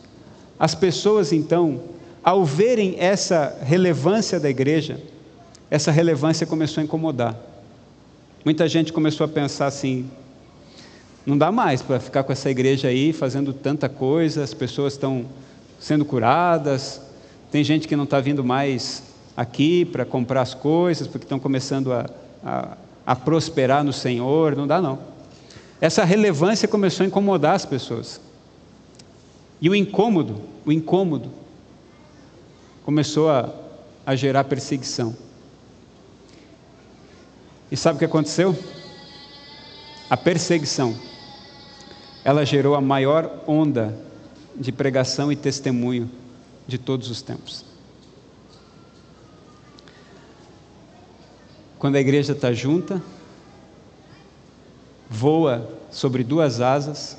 [0.59, 1.94] as pessoas então,
[2.25, 4.99] ao verem essa relevância da igreja,
[5.71, 7.37] essa relevância começou a incomodar.
[8.43, 10.11] Muita gente começou a pensar assim:
[11.27, 15.27] não dá mais para ficar com essa igreja aí fazendo tanta coisa, as pessoas estão
[15.79, 17.01] sendo curadas,
[17.53, 19.03] tem gente que não está vindo mais
[19.37, 22.07] aqui para comprar as coisas, porque estão começando a,
[22.43, 24.99] a, a prosperar no Senhor, não dá não.
[25.79, 28.19] Essa relevância começou a incomodar as pessoas.
[29.61, 31.31] E o incômodo, o incômodo,
[32.85, 33.53] começou a,
[34.07, 35.17] a gerar perseguição.
[37.71, 38.57] E sabe o que aconteceu?
[40.09, 40.95] A perseguição
[42.25, 43.99] ela gerou a maior onda
[44.57, 46.11] de pregação e testemunho
[46.67, 47.65] de todos os tempos.
[51.79, 53.03] Quando a igreja está junta,
[55.11, 57.19] voa sobre duas asas,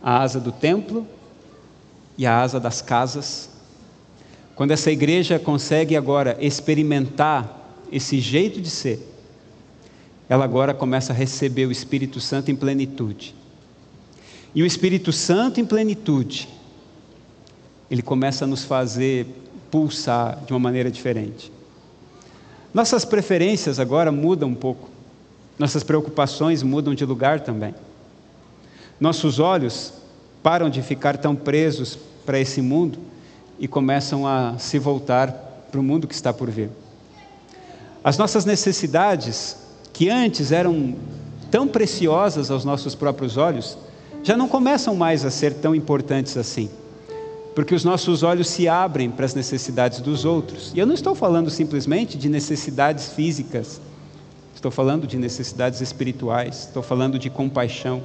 [0.00, 1.06] a asa do templo
[2.16, 3.49] e a asa das casas.
[4.60, 9.00] Quando essa igreja consegue agora experimentar esse jeito de ser,
[10.28, 13.34] ela agora começa a receber o Espírito Santo em plenitude.
[14.54, 16.46] E o Espírito Santo em plenitude,
[17.90, 19.26] ele começa a nos fazer
[19.70, 21.50] pulsar de uma maneira diferente.
[22.74, 24.90] Nossas preferências agora mudam um pouco.
[25.58, 27.74] Nossas preocupações mudam de lugar também.
[29.00, 29.94] Nossos olhos
[30.42, 33.08] param de ficar tão presos para esse mundo
[33.60, 35.30] e começam a se voltar
[35.70, 36.70] para o mundo que está por vir.
[38.02, 39.56] As nossas necessidades,
[39.92, 40.96] que antes eram
[41.50, 43.78] tão preciosas aos nossos próprios olhos,
[44.24, 46.68] já não começam mais a ser tão importantes assim
[47.54, 50.72] porque os nossos olhos se abrem para as necessidades dos outros.
[50.74, 53.80] E eu não estou falando simplesmente de necessidades físicas,
[54.54, 58.02] estou falando de necessidades espirituais, estou falando de compaixão,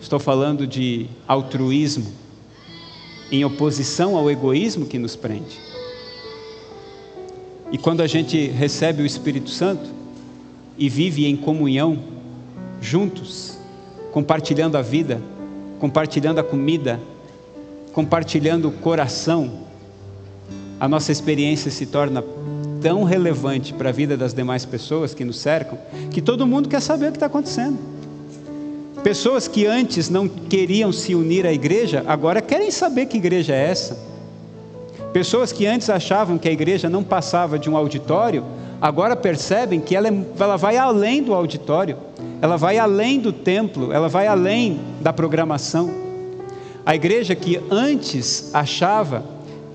[0.00, 2.12] estou falando de altruísmo,
[3.30, 5.58] em oposição ao egoísmo que nos prende.
[7.70, 9.90] E quando a gente recebe o Espírito Santo
[10.78, 11.98] e vive em comunhão,
[12.80, 13.58] juntos,
[14.12, 15.20] compartilhando a vida,
[15.78, 16.98] compartilhando a comida,
[17.92, 19.66] compartilhando o coração,
[20.80, 22.24] a nossa experiência se torna
[22.80, 25.78] tão relevante para a vida das demais pessoas que nos cercam,
[26.10, 27.97] que todo mundo quer saber o que está acontecendo.
[29.02, 33.70] Pessoas que antes não queriam se unir à igreja, agora querem saber que igreja é
[33.70, 33.96] essa.
[35.12, 38.44] Pessoas que antes achavam que a igreja não passava de um auditório,
[38.80, 41.96] agora percebem que ela, é, ela vai além do auditório,
[42.42, 45.90] ela vai além do templo, ela vai além da programação.
[46.84, 49.24] A igreja que antes achava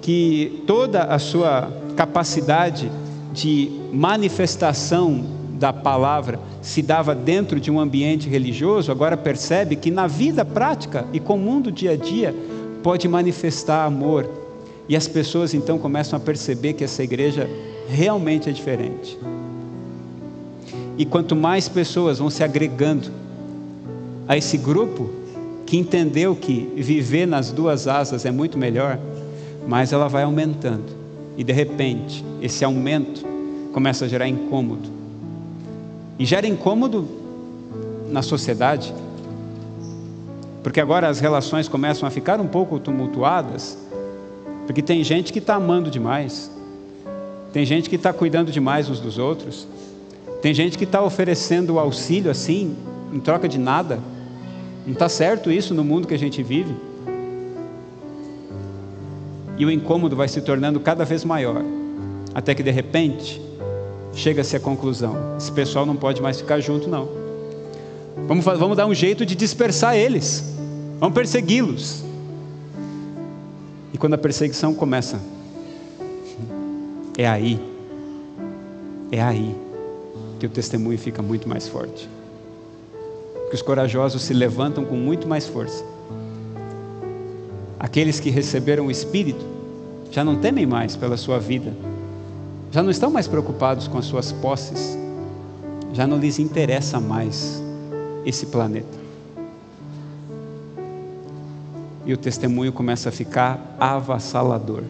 [0.01, 2.91] que toda a sua capacidade
[3.31, 5.23] de manifestação
[5.63, 11.05] da palavra se dava dentro de um ambiente religioso, agora percebe que na vida prática
[11.13, 12.35] e comum do dia a dia
[12.83, 14.29] pode manifestar amor.
[14.89, 17.49] E as pessoas então começam a perceber que essa igreja
[17.87, 19.17] realmente é diferente.
[20.97, 23.09] E quanto mais pessoas vão se agregando
[24.27, 25.09] a esse grupo,
[25.65, 28.99] que entendeu que viver nas duas asas é muito melhor,
[29.65, 30.91] mas ela vai aumentando.
[31.37, 33.25] E de repente, esse aumento
[33.71, 35.02] começa a gerar incômodo.
[36.23, 37.05] E gera incômodo
[38.09, 38.93] na sociedade,
[40.63, 43.77] porque agora as relações começam a ficar um pouco tumultuadas,
[44.65, 46.49] porque tem gente que está amando demais,
[47.51, 49.67] tem gente que está cuidando demais uns dos outros,
[50.41, 52.73] tem gente que está oferecendo auxílio assim,
[53.11, 53.99] em troca de nada.
[54.85, 56.73] Não está certo isso no mundo que a gente vive?
[59.57, 61.61] E o incômodo vai se tornando cada vez maior,
[62.33, 63.42] até que de repente
[64.13, 67.09] chega-se à conclusão: esse pessoal não pode mais ficar junto, não.
[68.27, 70.55] Vamos, vamos dar um jeito de dispersar eles,
[70.99, 72.03] vamos persegui-los.
[73.91, 75.19] E quando a perseguição começa,
[77.17, 77.59] é aí,
[79.11, 79.55] é aí
[80.39, 82.09] que o testemunho fica muito mais forte
[83.53, 85.85] que os corajosos se levantam com muito mais força.
[87.79, 89.45] Aqueles que receberam o Espírito
[90.09, 91.71] já não temem mais pela sua vida,
[92.73, 94.97] já não estão mais preocupados com as suas posses,
[95.93, 97.61] já não lhes interessa mais
[98.25, 98.97] esse planeta.
[102.03, 104.81] E o testemunho começa a ficar avassalador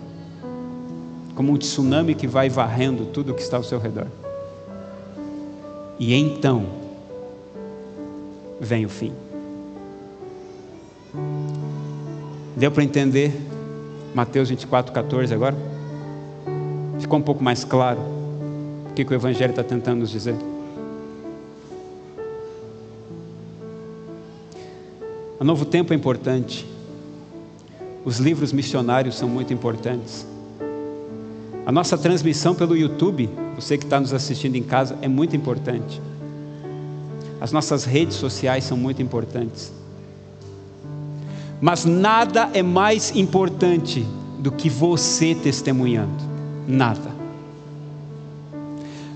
[1.36, 4.08] como um tsunami que vai varrendo tudo que está ao seu redor.
[6.00, 6.66] E então,
[8.62, 9.12] vem o fim.
[12.56, 13.34] Deu para entender
[14.16, 15.73] Mateus 24, 14 agora?
[17.04, 18.00] Ficou um pouco mais claro
[18.90, 20.36] o que, que o Evangelho está tentando nos dizer?
[25.38, 26.66] O novo tempo é importante.
[28.06, 30.26] Os livros missionários são muito importantes.
[31.66, 36.02] A nossa transmissão pelo YouTube, você que está nos assistindo em casa, é muito importante.
[37.42, 39.74] As nossas redes sociais são muito importantes.
[41.60, 44.08] Mas nada é mais importante
[44.40, 46.33] do que você testemunhando.
[46.68, 47.12] Nada.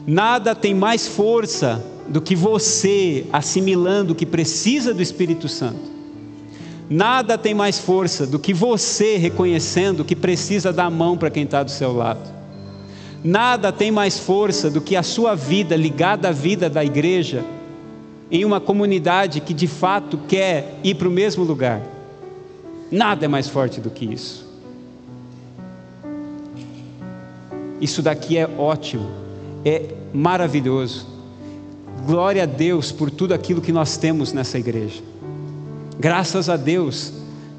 [0.05, 5.97] Nada tem mais força do que você assimilando que precisa do Espírito Santo.
[6.89, 11.43] Nada tem mais força do que você reconhecendo que precisa dar a mão para quem
[11.43, 12.31] está do seu lado.
[13.21, 17.43] Nada tem mais força do que a sua vida ligada à vida da igreja
[18.31, 21.81] em uma comunidade que de fato quer ir para o mesmo lugar.
[22.89, 24.46] Nada é mais forte do que isso.
[27.79, 29.07] Isso daqui é ótimo,
[29.63, 31.05] é maravilhoso.
[32.05, 35.01] Glória a Deus por tudo aquilo que nós temos nessa igreja.
[35.99, 37.13] Graças a Deus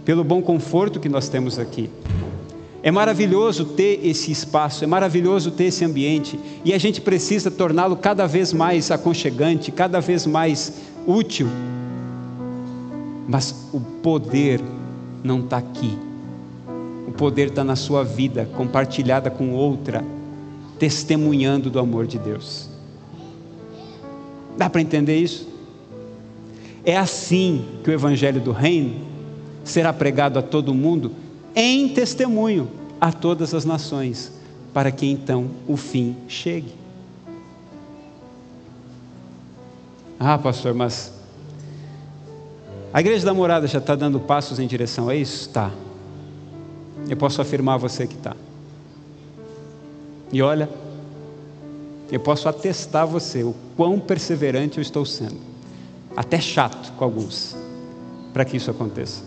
[0.04, 1.90] pelo bom conforto que nós temos aqui.
[2.82, 7.96] É maravilhoso ter esse espaço, é maravilhoso ter esse ambiente, e a gente precisa torná-lo
[7.96, 10.74] cada vez mais aconchegante, cada vez mais
[11.06, 11.48] útil.
[13.28, 14.62] Mas o poder
[15.22, 15.98] não está aqui,
[17.08, 20.04] o poder está na sua vida, compartilhada com outra,
[20.78, 22.68] testemunhando do amor de Deus.
[24.58, 25.48] Dá para entender isso?
[26.84, 29.06] É assim que o Evangelho do Reino
[29.64, 31.12] será pregado a todo mundo
[31.56, 32.68] em testemunho
[33.00, 34.30] a todas as nações,
[34.74, 36.74] para que então o fim chegue.
[40.20, 41.10] Ah, pastor, mas
[42.92, 45.48] a igreja da morada já está dando passos em direção a isso?
[45.48, 45.70] Está.
[47.08, 48.36] Eu posso afirmar a você que está.
[50.30, 50.68] E olha,
[52.12, 55.38] eu posso atestar a você o quão perseverante eu estou sendo,
[56.16, 57.56] até chato com alguns,
[58.32, 59.22] para que isso aconteça.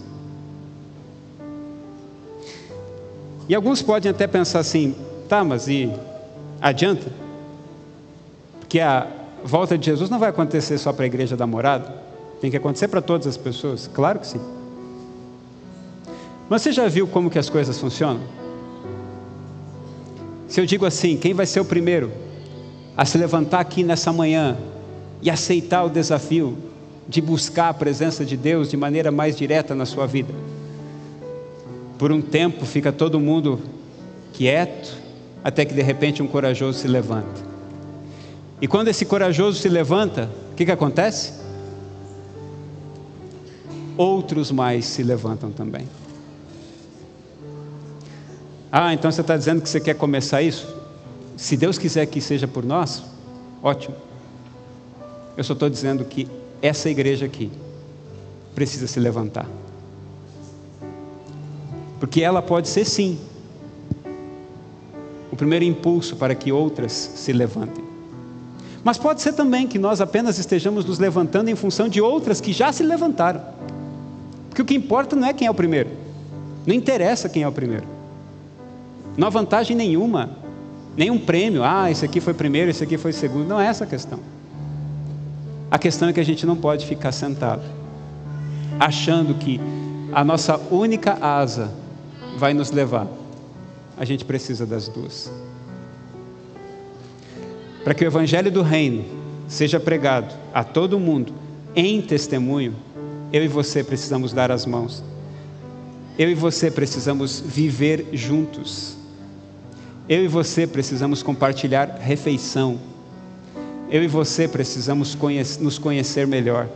[3.50, 4.96] E alguns podem até pensar assim:
[5.28, 5.92] tá, mas e
[6.62, 7.12] adianta?
[8.60, 9.08] Porque a
[9.44, 11.94] volta de Jesus não vai acontecer só para a igreja da morada,
[12.40, 13.90] tem que acontecer para todas as pessoas?
[13.92, 14.61] Claro que sim.
[16.52, 18.20] Mas você já viu como que as coisas funcionam?
[20.50, 22.12] Se eu digo assim, quem vai ser o primeiro
[22.98, 24.58] a se levantar aqui nessa manhã
[25.22, 26.58] e aceitar o desafio
[27.08, 30.34] de buscar a presença de Deus de maneira mais direta na sua vida?
[31.98, 33.58] Por um tempo fica todo mundo
[34.34, 34.98] quieto,
[35.42, 37.42] até que de repente um corajoso se levanta.
[38.62, 41.32] E quando esse corajoso se levanta, o que, que acontece?
[43.96, 45.88] Outros mais se levantam também.
[48.72, 50.74] Ah, então você está dizendo que você quer começar isso?
[51.36, 53.04] Se Deus quiser que seja por nós,
[53.62, 53.96] ótimo.
[55.36, 56.28] Eu só estou dizendo que
[56.62, 57.52] essa igreja aqui
[58.56, 59.48] precisa se levantar.
[62.00, 63.20] Porque ela pode ser sim
[65.32, 67.84] o primeiro impulso para que outras se levantem.
[68.84, 72.54] Mas pode ser também que nós apenas estejamos nos levantando em função de outras que
[72.54, 73.42] já se levantaram.
[74.50, 75.90] Porque o que importa não é quem é o primeiro.
[76.66, 78.01] Não interessa quem é o primeiro.
[79.18, 80.30] Não há vantagem nenhuma,
[80.96, 81.64] nenhum prêmio.
[81.64, 83.48] Ah, esse aqui foi primeiro, esse aqui foi segundo.
[83.48, 84.20] Não é essa a questão.
[85.70, 87.64] A questão é que a gente não pode ficar sentado,
[88.78, 89.60] achando que
[90.12, 91.72] a nossa única asa
[92.38, 93.08] vai nos levar.
[93.98, 95.32] A gente precisa das duas.
[97.84, 99.06] Para que o Evangelho do Reino
[99.48, 101.34] seja pregado a todo mundo
[101.76, 102.76] em testemunho,
[103.32, 105.04] eu e você precisamos dar as mãos.
[106.20, 108.98] Eu e você precisamos viver juntos.
[110.12, 112.78] Eu e você precisamos compartilhar refeição.
[113.90, 115.18] Eu e você precisamos
[115.58, 116.68] nos conhecer melhor.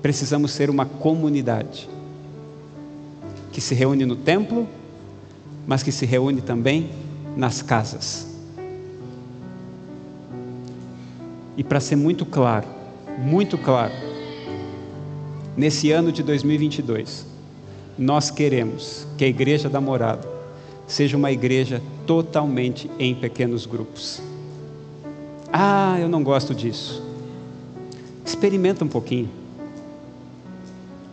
[0.00, 1.86] Precisamos ser uma comunidade
[3.52, 4.66] que se reúne no templo,
[5.66, 6.88] mas que se reúne também
[7.36, 8.26] nas casas.
[11.58, 12.66] E para ser muito claro,
[13.18, 13.92] muito claro,
[15.54, 17.26] nesse ano de 2022,
[17.98, 20.37] nós queremos que a igreja da morada
[20.88, 24.20] seja uma igreja totalmente em pequenos grupos.
[25.52, 27.02] Ah, eu não gosto disso.
[28.24, 29.28] Experimenta um pouquinho.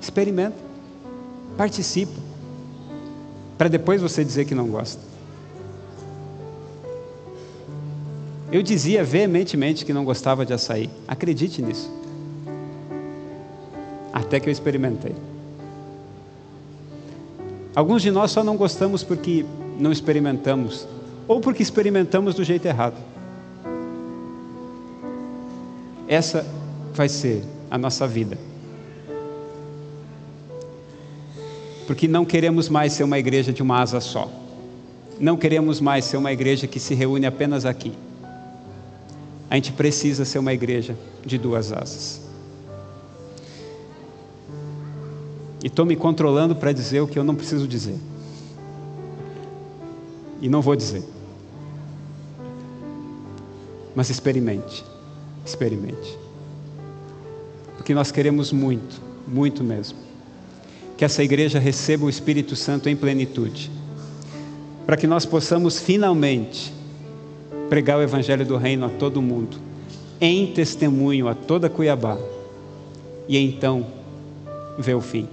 [0.02, 0.58] Experimenta.
[1.58, 2.26] Participa
[3.58, 5.02] para depois você dizer que não gosta.
[8.52, 10.90] Eu dizia veementemente que não gostava de açaí.
[11.08, 11.92] Acredite nisso.
[14.14, 15.16] Até que eu experimentei.
[17.76, 19.46] Alguns de nós só não gostamos porque
[19.80, 20.88] não experimentamos,
[21.28, 22.96] ou porque experimentamos do jeito errado.
[26.08, 26.46] Essa
[26.94, 28.38] vai ser a nossa vida.
[31.86, 34.30] porque não queremos mais ser uma igreja de uma asa só.
[35.20, 37.94] Não queremos mais ser uma igreja que se reúne apenas aqui.
[39.50, 42.22] A gente precisa ser uma igreja de duas asas.
[45.64, 47.96] E estou me controlando para dizer o que eu não preciso dizer.
[50.46, 51.04] E não vou dizer.
[53.96, 54.86] Mas experimente.
[55.44, 56.20] Experimente.
[57.76, 59.98] Porque nós queremos muito, muito mesmo
[60.96, 63.72] que essa igreja receba o Espírito Santo em plenitude,
[64.86, 66.72] para que nós possamos finalmente
[67.68, 69.58] pregar o Evangelho do Reino a todo mundo,
[70.22, 72.20] em testemunho a toda Cuiabá,
[73.28, 73.88] e então
[74.78, 75.28] ver o fim.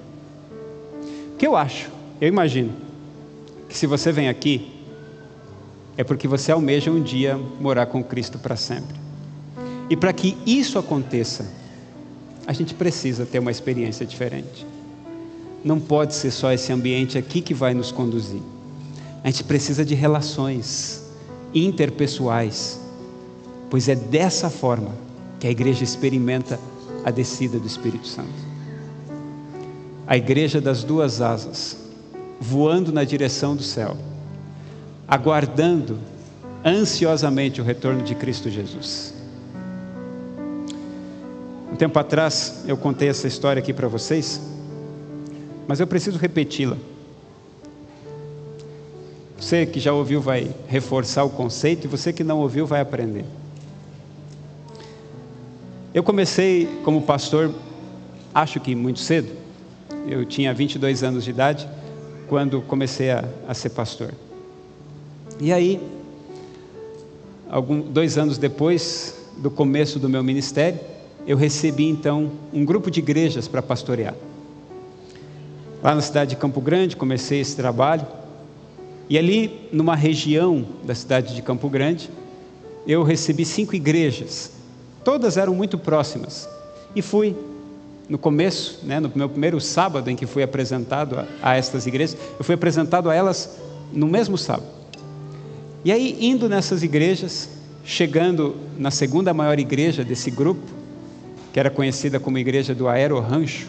[1.35, 2.73] O que eu acho, eu imagino,
[3.69, 4.72] que se você vem aqui,
[5.97, 8.97] é porque você almeja um dia morar com Cristo para sempre.
[9.91, 11.47] E para que isso aconteça,
[12.47, 14.67] a gente precisa ter uma experiência diferente.
[15.65, 18.41] Não pode ser só esse ambiente aqui que vai nos conduzir.
[19.23, 21.05] A gente precisa de relações
[21.55, 22.81] interpessoais,
[23.71, 24.91] pois é dessa forma
[25.39, 26.59] que a igreja experimenta
[27.05, 28.53] a descida do Espírito Santo.
[30.07, 31.77] A igreja das duas asas,
[32.41, 33.97] voando na direção do céu,
[35.13, 35.99] aguardando
[36.65, 39.13] ansiosamente o retorno de Cristo Jesus.
[41.71, 44.41] Um tempo atrás eu contei essa história aqui para vocês,
[45.69, 46.79] mas eu preciso repeti-la.
[49.39, 53.27] Você que já ouviu vai reforçar o conceito e você que não ouviu vai aprender.
[55.93, 57.55] Eu comecei como pastor,
[58.35, 59.31] acho que muito cedo.
[60.09, 61.69] Eu tinha 22 anos de idade
[62.31, 64.15] quando comecei a, a ser pastor.
[65.43, 65.81] E aí,
[67.51, 70.79] algum, dois anos depois do começo do meu ministério,
[71.27, 74.15] eu recebi então um grupo de igrejas para pastorear.
[75.83, 78.07] Lá na cidade de Campo Grande, comecei esse trabalho.
[79.11, 82.09] E ali, numa região da cidade de Campo Grande,
[82.87, 84.53] eu recebi cinco igrejas.
[85.03, 86.49] Todas eram muito próximas.
[86.95, 87.35] E fui,
[88.09, 92.17] no começo, né, no meu primeiro sábado em que fui apresentado a, a estas igrejas,
[92.39, 93.59] eu fui apresentado a elas
[93.93, 94.82] no mesmo sábado.
[95.85, 97.49] E aí, indo nessas igrejas,
[97.85, 100.63] chegando na segunda maior igreja desse grupo,
[101.53, 103.69] que era conhecida como Igreja do Aero Rancho,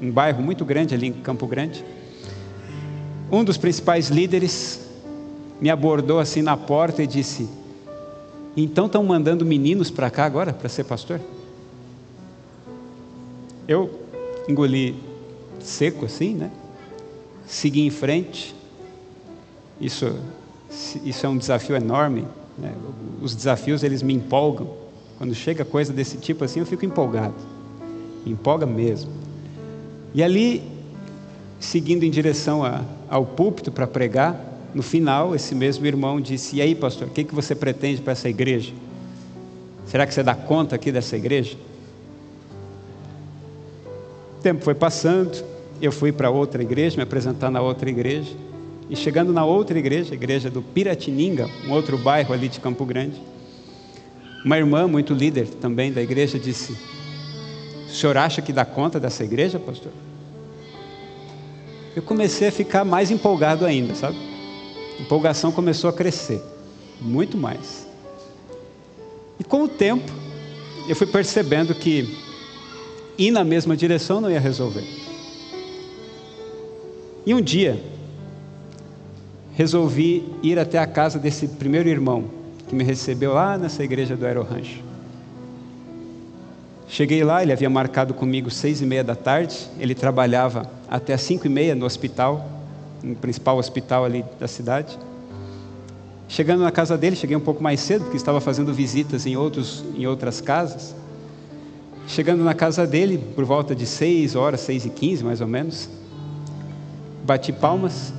[0.00, 1.84] um bairro muito grande ali em Campo Grande.
[3.32, 4.80] Um dos principais líderes
[5.60, 7.48] me abordou assim na porta e disse:
[8.56, 11.20] Então estão mandando meninos para cá agora para ser pastor?
[13.66, 14.00] Eu
[14.46, 14.94] engoli
[15.60, 16.50] seco assim, né?
[17.46, 18.54] Segui em frente.
[19.80, 20.14] Isso,
[21.04, 22.26] isso é um desafio enorme.
[22.58, 22.72] Né?
[23.20, 24.68] Os desafios eles me empolgam.
[25.18, 27.34] Quando chega coisa desse tipo assim, eu fico empolgado.
[28.26, 29.10] empolga mesmo.
[30.12, 30.62] E ali,
[31.58, 36.62] seguindo em direção a, ao púlpito para pregar, no final, esse mesmo irmão disse: E
[36.62, 38.72] aí, pastor, o que, que você pretende para essa igreja?
[39.86, 41.56] Será que você dá conta aqui dessa igreja?
[44.38, 45.44] O tempo foi passando,
[45.80, 48.32] eu fui para outra igreja, me apresentar na outra igreja.
[48.88, 52.84] E chegando na outra igreja, a igreja do Piratininga, um outro bairro ali de Campo
[52.84, 53.20] Grande,
[54.44, 56.76] uma irmã muito líder também da igreja disse:
[57.86, 59.92] o senhor acha que dá conta dessa igreja, pastor?
[61.96, 64.18] Eu comecei a ficar mais empolgado ainda, sabe?
[64.98, 66.42] A empolgação começou a crescer,
[67.00, 67.86] muito mais.
[69.38, 70.12] E com o tempo,
[70.88, 72.18] eu fui percebendo que
[73.16, 74.84] ir na mesma direção não ia resolver.
[77.24, 77.80] E um dia,
[79.54, 82.24] resolvi ir até a casa desse primeiro irmão
[82.68, 84.82] que me recebeu lá nessa igreja do Aerorancho.
[86.88, 89.68] Cheguei lá, ele havia marcado comigo seis e meia da tarde.
[89.78, 92.48] Ele trabalhava até as cinco e meia no hospital,
[93.02, 94.98] no principal hospital ali da cidade.
[96.28, 99.84] Chegando na casa dele, cheguei um pouco mais cedo, porque estava fazendo visitas em, outros,
[99.96, 100.94] em outras casas.
[102.06, 105.88] Chegando na casa dele, por volta de seis horas, seis e quinze mais ou menos,
[107.24, 108.12] bati palmas,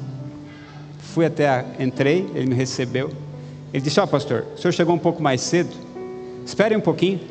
[1.15, 3.09] fui até, a, entrei, ele me recebeu.
[3.73, 5.73] Ele disse: Ó, oh, pastor, o senhor chegou um pouco mais cedo,
[6.45, 7.21] espere um pouquinho,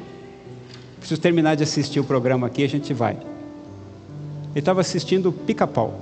[0.99, 3.13] Preciso terminar de assistir o programa aqui, a gente vai.
[3.13, 6.01] Ele estava assistindo Pica-Pau.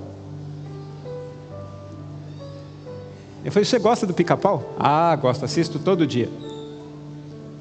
[3.43, 4.75] Eu falei: Você gosta do Pica-Pau?
[4.79, 6.29] Ah, gosto, assisto todo dia.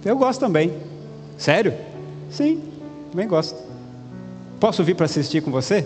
[0.05, 0.73] Eu gosto também.
[1.37, 1.75] Sério?
[2.31, 2.63] Sim,
[3.11, 3.61] também gosto.
[4.61, 5.85] Posso vir para assistir com você?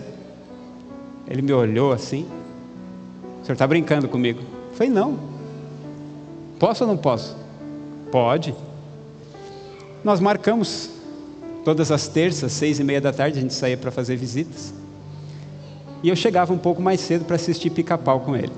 [1.27, 2.27] Ele me olhou assim.
[3.47, 4.41] O senhor está brincando comigo?
[4.41, 5.17] Eu falei: Não.
[6.59, 7.35] Posso ou não posso?
[8.11, 8.53] Pode.
[10.03, 10.97] Nós marcamos
[11.67, 14.73] Todas as terças, seis e meia da tarde, a gente saía para fazer visitas.
[16.01, 18.53] E eu chegava um pouco mais cedo para assistir pica-pau com ele.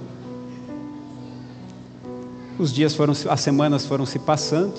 [2.59, 4.75] Os dias foram, as semanas foram se passando.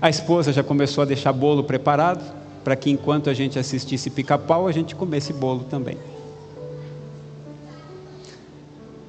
[0.00, 2.28] A esposa já começou a deixar bolo preparado
[2.64, 5.96] para que enquanto a gente assistisse pica-pau, a gente comesse bolo também.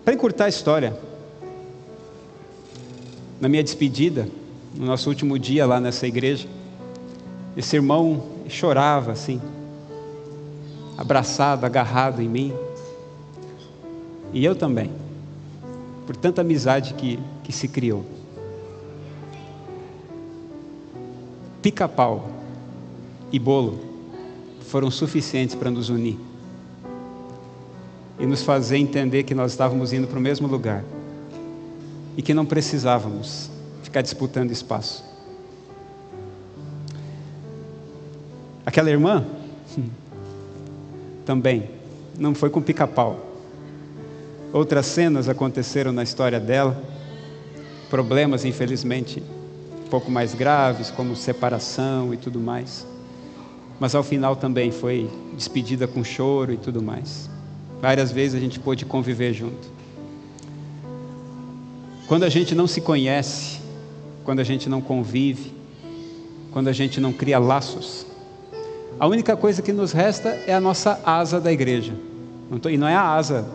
[0.03, 0.97] Para encurtar a história,
[3.39, 4.27] na minha despedida,
[4.75, 6.47] no nosso último dia lá nessa igreja,
[7.55, 9.41] esse irmão chorava assim,
[10.97, 12.53] abraçado, agarrado em mim.
[14.33, 14.91] E eu também,
[16.05, 18.05] por tanta amizade que, que se criou.
[21.63, 22.29] pica-pau
[23.31, 23.79] e bolo
[24.67, 26.19] foram suficientes para nos unir
[28.19, 30.83] e nos fazer entender que nós estávamos indo para o mesmo lugar
[32.15, 33.49] e que não precisávamos
[33.81, 35.03] ficar disputando espaço.
[38.65, 39.25] Aquela irmã
[41.25, 41.69] também
[42.17, 43.31] não foi com pica-pau.
[44.53, 46.81] Outras cenas aconteceram na história dela,
[47.89, 49.21] problemas, infelizmente,
[49.85, 52.85] um pouco mais graves, como separação e tudo mais.
[53.79, 57.32] Mas ao final também foi despedida com choro e tudo mais.
[57.83, 59.67] Várias vezes a gente pôde conviver junto.
[62.07, 63.59] Quando a gente não se conhece,
[64.23, 65.51] quando a gente não convive,
[66.53, 68.05] quando a gente não cria laços,
[68.97, 71.93] a única coisa que nos resta é a nossa asa da igreja.
[72.71, 73.45] e não é a asa,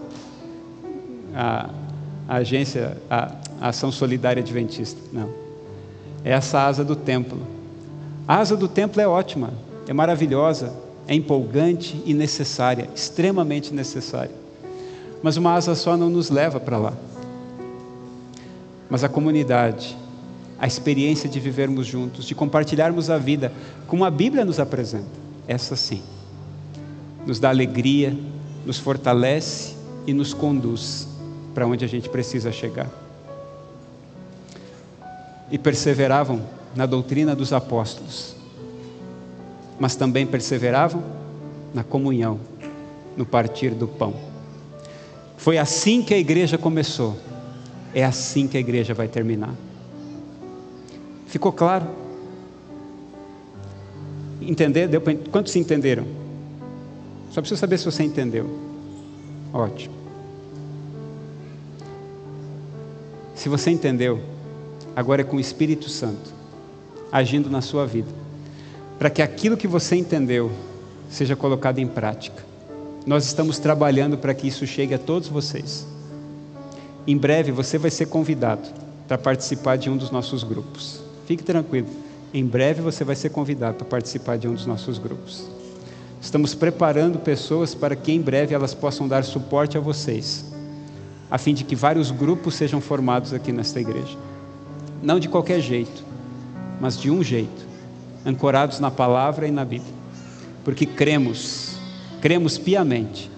[1.35, 1.71] a,
[2.29, 5.31] a agência, a, a ação solidária adventista, não.
[6.23, 7.41] É essa asa do templo.
[8.27, 9.55] A asa do templo é ótima,
[9.87, 10.75] é maravilhosa,
[11.09, 14.35] é empolgante e necessária, extremamente necessária.
[15.23, 16.93] Mas uma asa só não nos leva para lá.
[18.91, 19.97] Mas a comunidade,
[20.59, 23.51] a experiência de vivermos juntos, de compartilharmos a vida,
[23.87, 25.09] como a Bíblia nos apresenta,
[25.47, 26.03] essa sim,
[27.27, 28.15] nos dá alegria,
[28.67, 29.75] nos fortalece
[30.07, 31.09] e nos conduz
[31.55, 32.89] para onde a gente precisa chegar.
[35.51, 36.43] E perseveravam
[36.77, 38.37] na doutrina dos apóstolos,
[39.79, 41.03] mas também perseveravam
[41.73, 42.41] na comunhão,
[43.17, 44.15] no partir do pão.
[45.37, 47.17] Foi assim que a igreja começou,
[47.95, 49.55] é assim que a igreja vai terminar.
[51.27, 51.87] Ficou claro?
[54.41, 54.89] Entender?
[54.89, 55.15] Deu pra...
[55.31, 56.07] Quantos se entenderam?
[57.31, 58.49] Só preciso saber se você entendeu.
[59.53, 59.95] Ótimo.
[63.35, 64.21] Se você entendeu,
[64.97, 66.35] agora é com o Espírito Santo
[67.13, 68.09] agindo na sua vida,
[68.99, 70.51] para que aquilo que você entendeu
[71.09, 72.43] seja colocado em prática.
[73.07, 75.87] Nós estamos trabalhando para que isso chegue a todos vocês.
[77.07, 78.69] Em breve você vai ser convidado
[79.07, 81.01] para participar de um dos nossos grupos.
[81.27, 81.89] Fique tranquilo.
[82.35, 85.49] Em breve você vai ser convidado para participar de um dos nossos grupos.
[86.21, 90.45] Estamos preparando pessoas para que em breve elas possam dar suporte a vocês,
[91.31, 94.19] a fim de que vários grupos sejam formados aqui nesta igreja.
[95.01, 96.05] Não de qualquer jeito,
[96.81, 97.68] mas de um jeito,
[98.25, 99.95] ancorados na palavra e na Bíblia.
[100.65, 101.77] Porque cremos,
[102.21, 103.31] cremos piamente,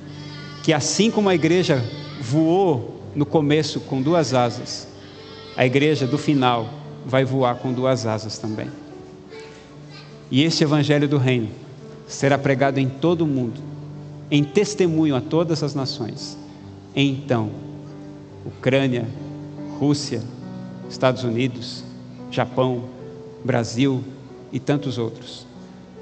[0.62, 1.85] que assim como a igreja
[2.20, 4.89] voou no começo com duas asas,
[5.57, 6.68] a igreja do final
[7.05, 8.68] vai voar com duas asas também.
[10.31, 11.49] E este evangelho do reino
[12.07, 13.61] será pregado em todo o mundo,
[14.31, 16.39] em testemunho a todas as nações.
[16.95, 17.51] Então,
[18.45, 19.07] Ucrânia,
[19.78, 20.22] Rússia,
[20.89, 21.85] Estados Unidos,
[22.31, 22.85] Japão,
[23.45, 24.05] Brasil
[24.53, 25.46] e tantos outros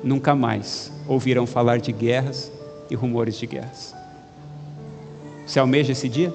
[0.02, 2.52] nunca mais ouvirão falar de guerras
[2.90, 3.94] e rumores de guerras.
[5.46, 6.32] Você almeja esse dia?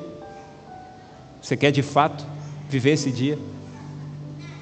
[1.41, 2.25] Você quer de fato
[2.69, 3.37] viver esse dia?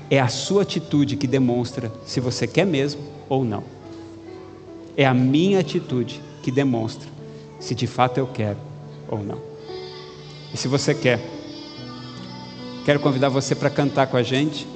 [0.10, 3.64] É a sua atitude que demonstra se você quer mesmo ou não.
[4.98, 7.10] É a minha atitude que demonstra
[7.60, 8.58] se de fato eu quero
[9.08, 9.40] ou não.
[10.54, 11.22] E se você quer,
[12.84, 14.68] quero convidar você para cantar com a gente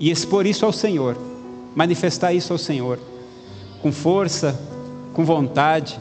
[0.00, 1.16] e expor isso ao Senhor,
[1.74, 2.98] manifestar isso ao Senhor,
[3.80, 4.58] com força,
[5.12, 5.98] com vontade,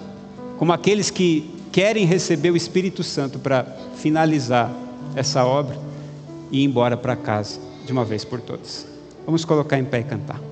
[0.57, 3.65] como aqueles que querem receber o Espírito Santo para
[3.95, 4.71] finalizar
[5.15, 5.77] essa obra
[6.51, 8.85] e ir embora para casa de uma vez por todas.
[9.25, 10.50] Vamos colocar em pé e cantar.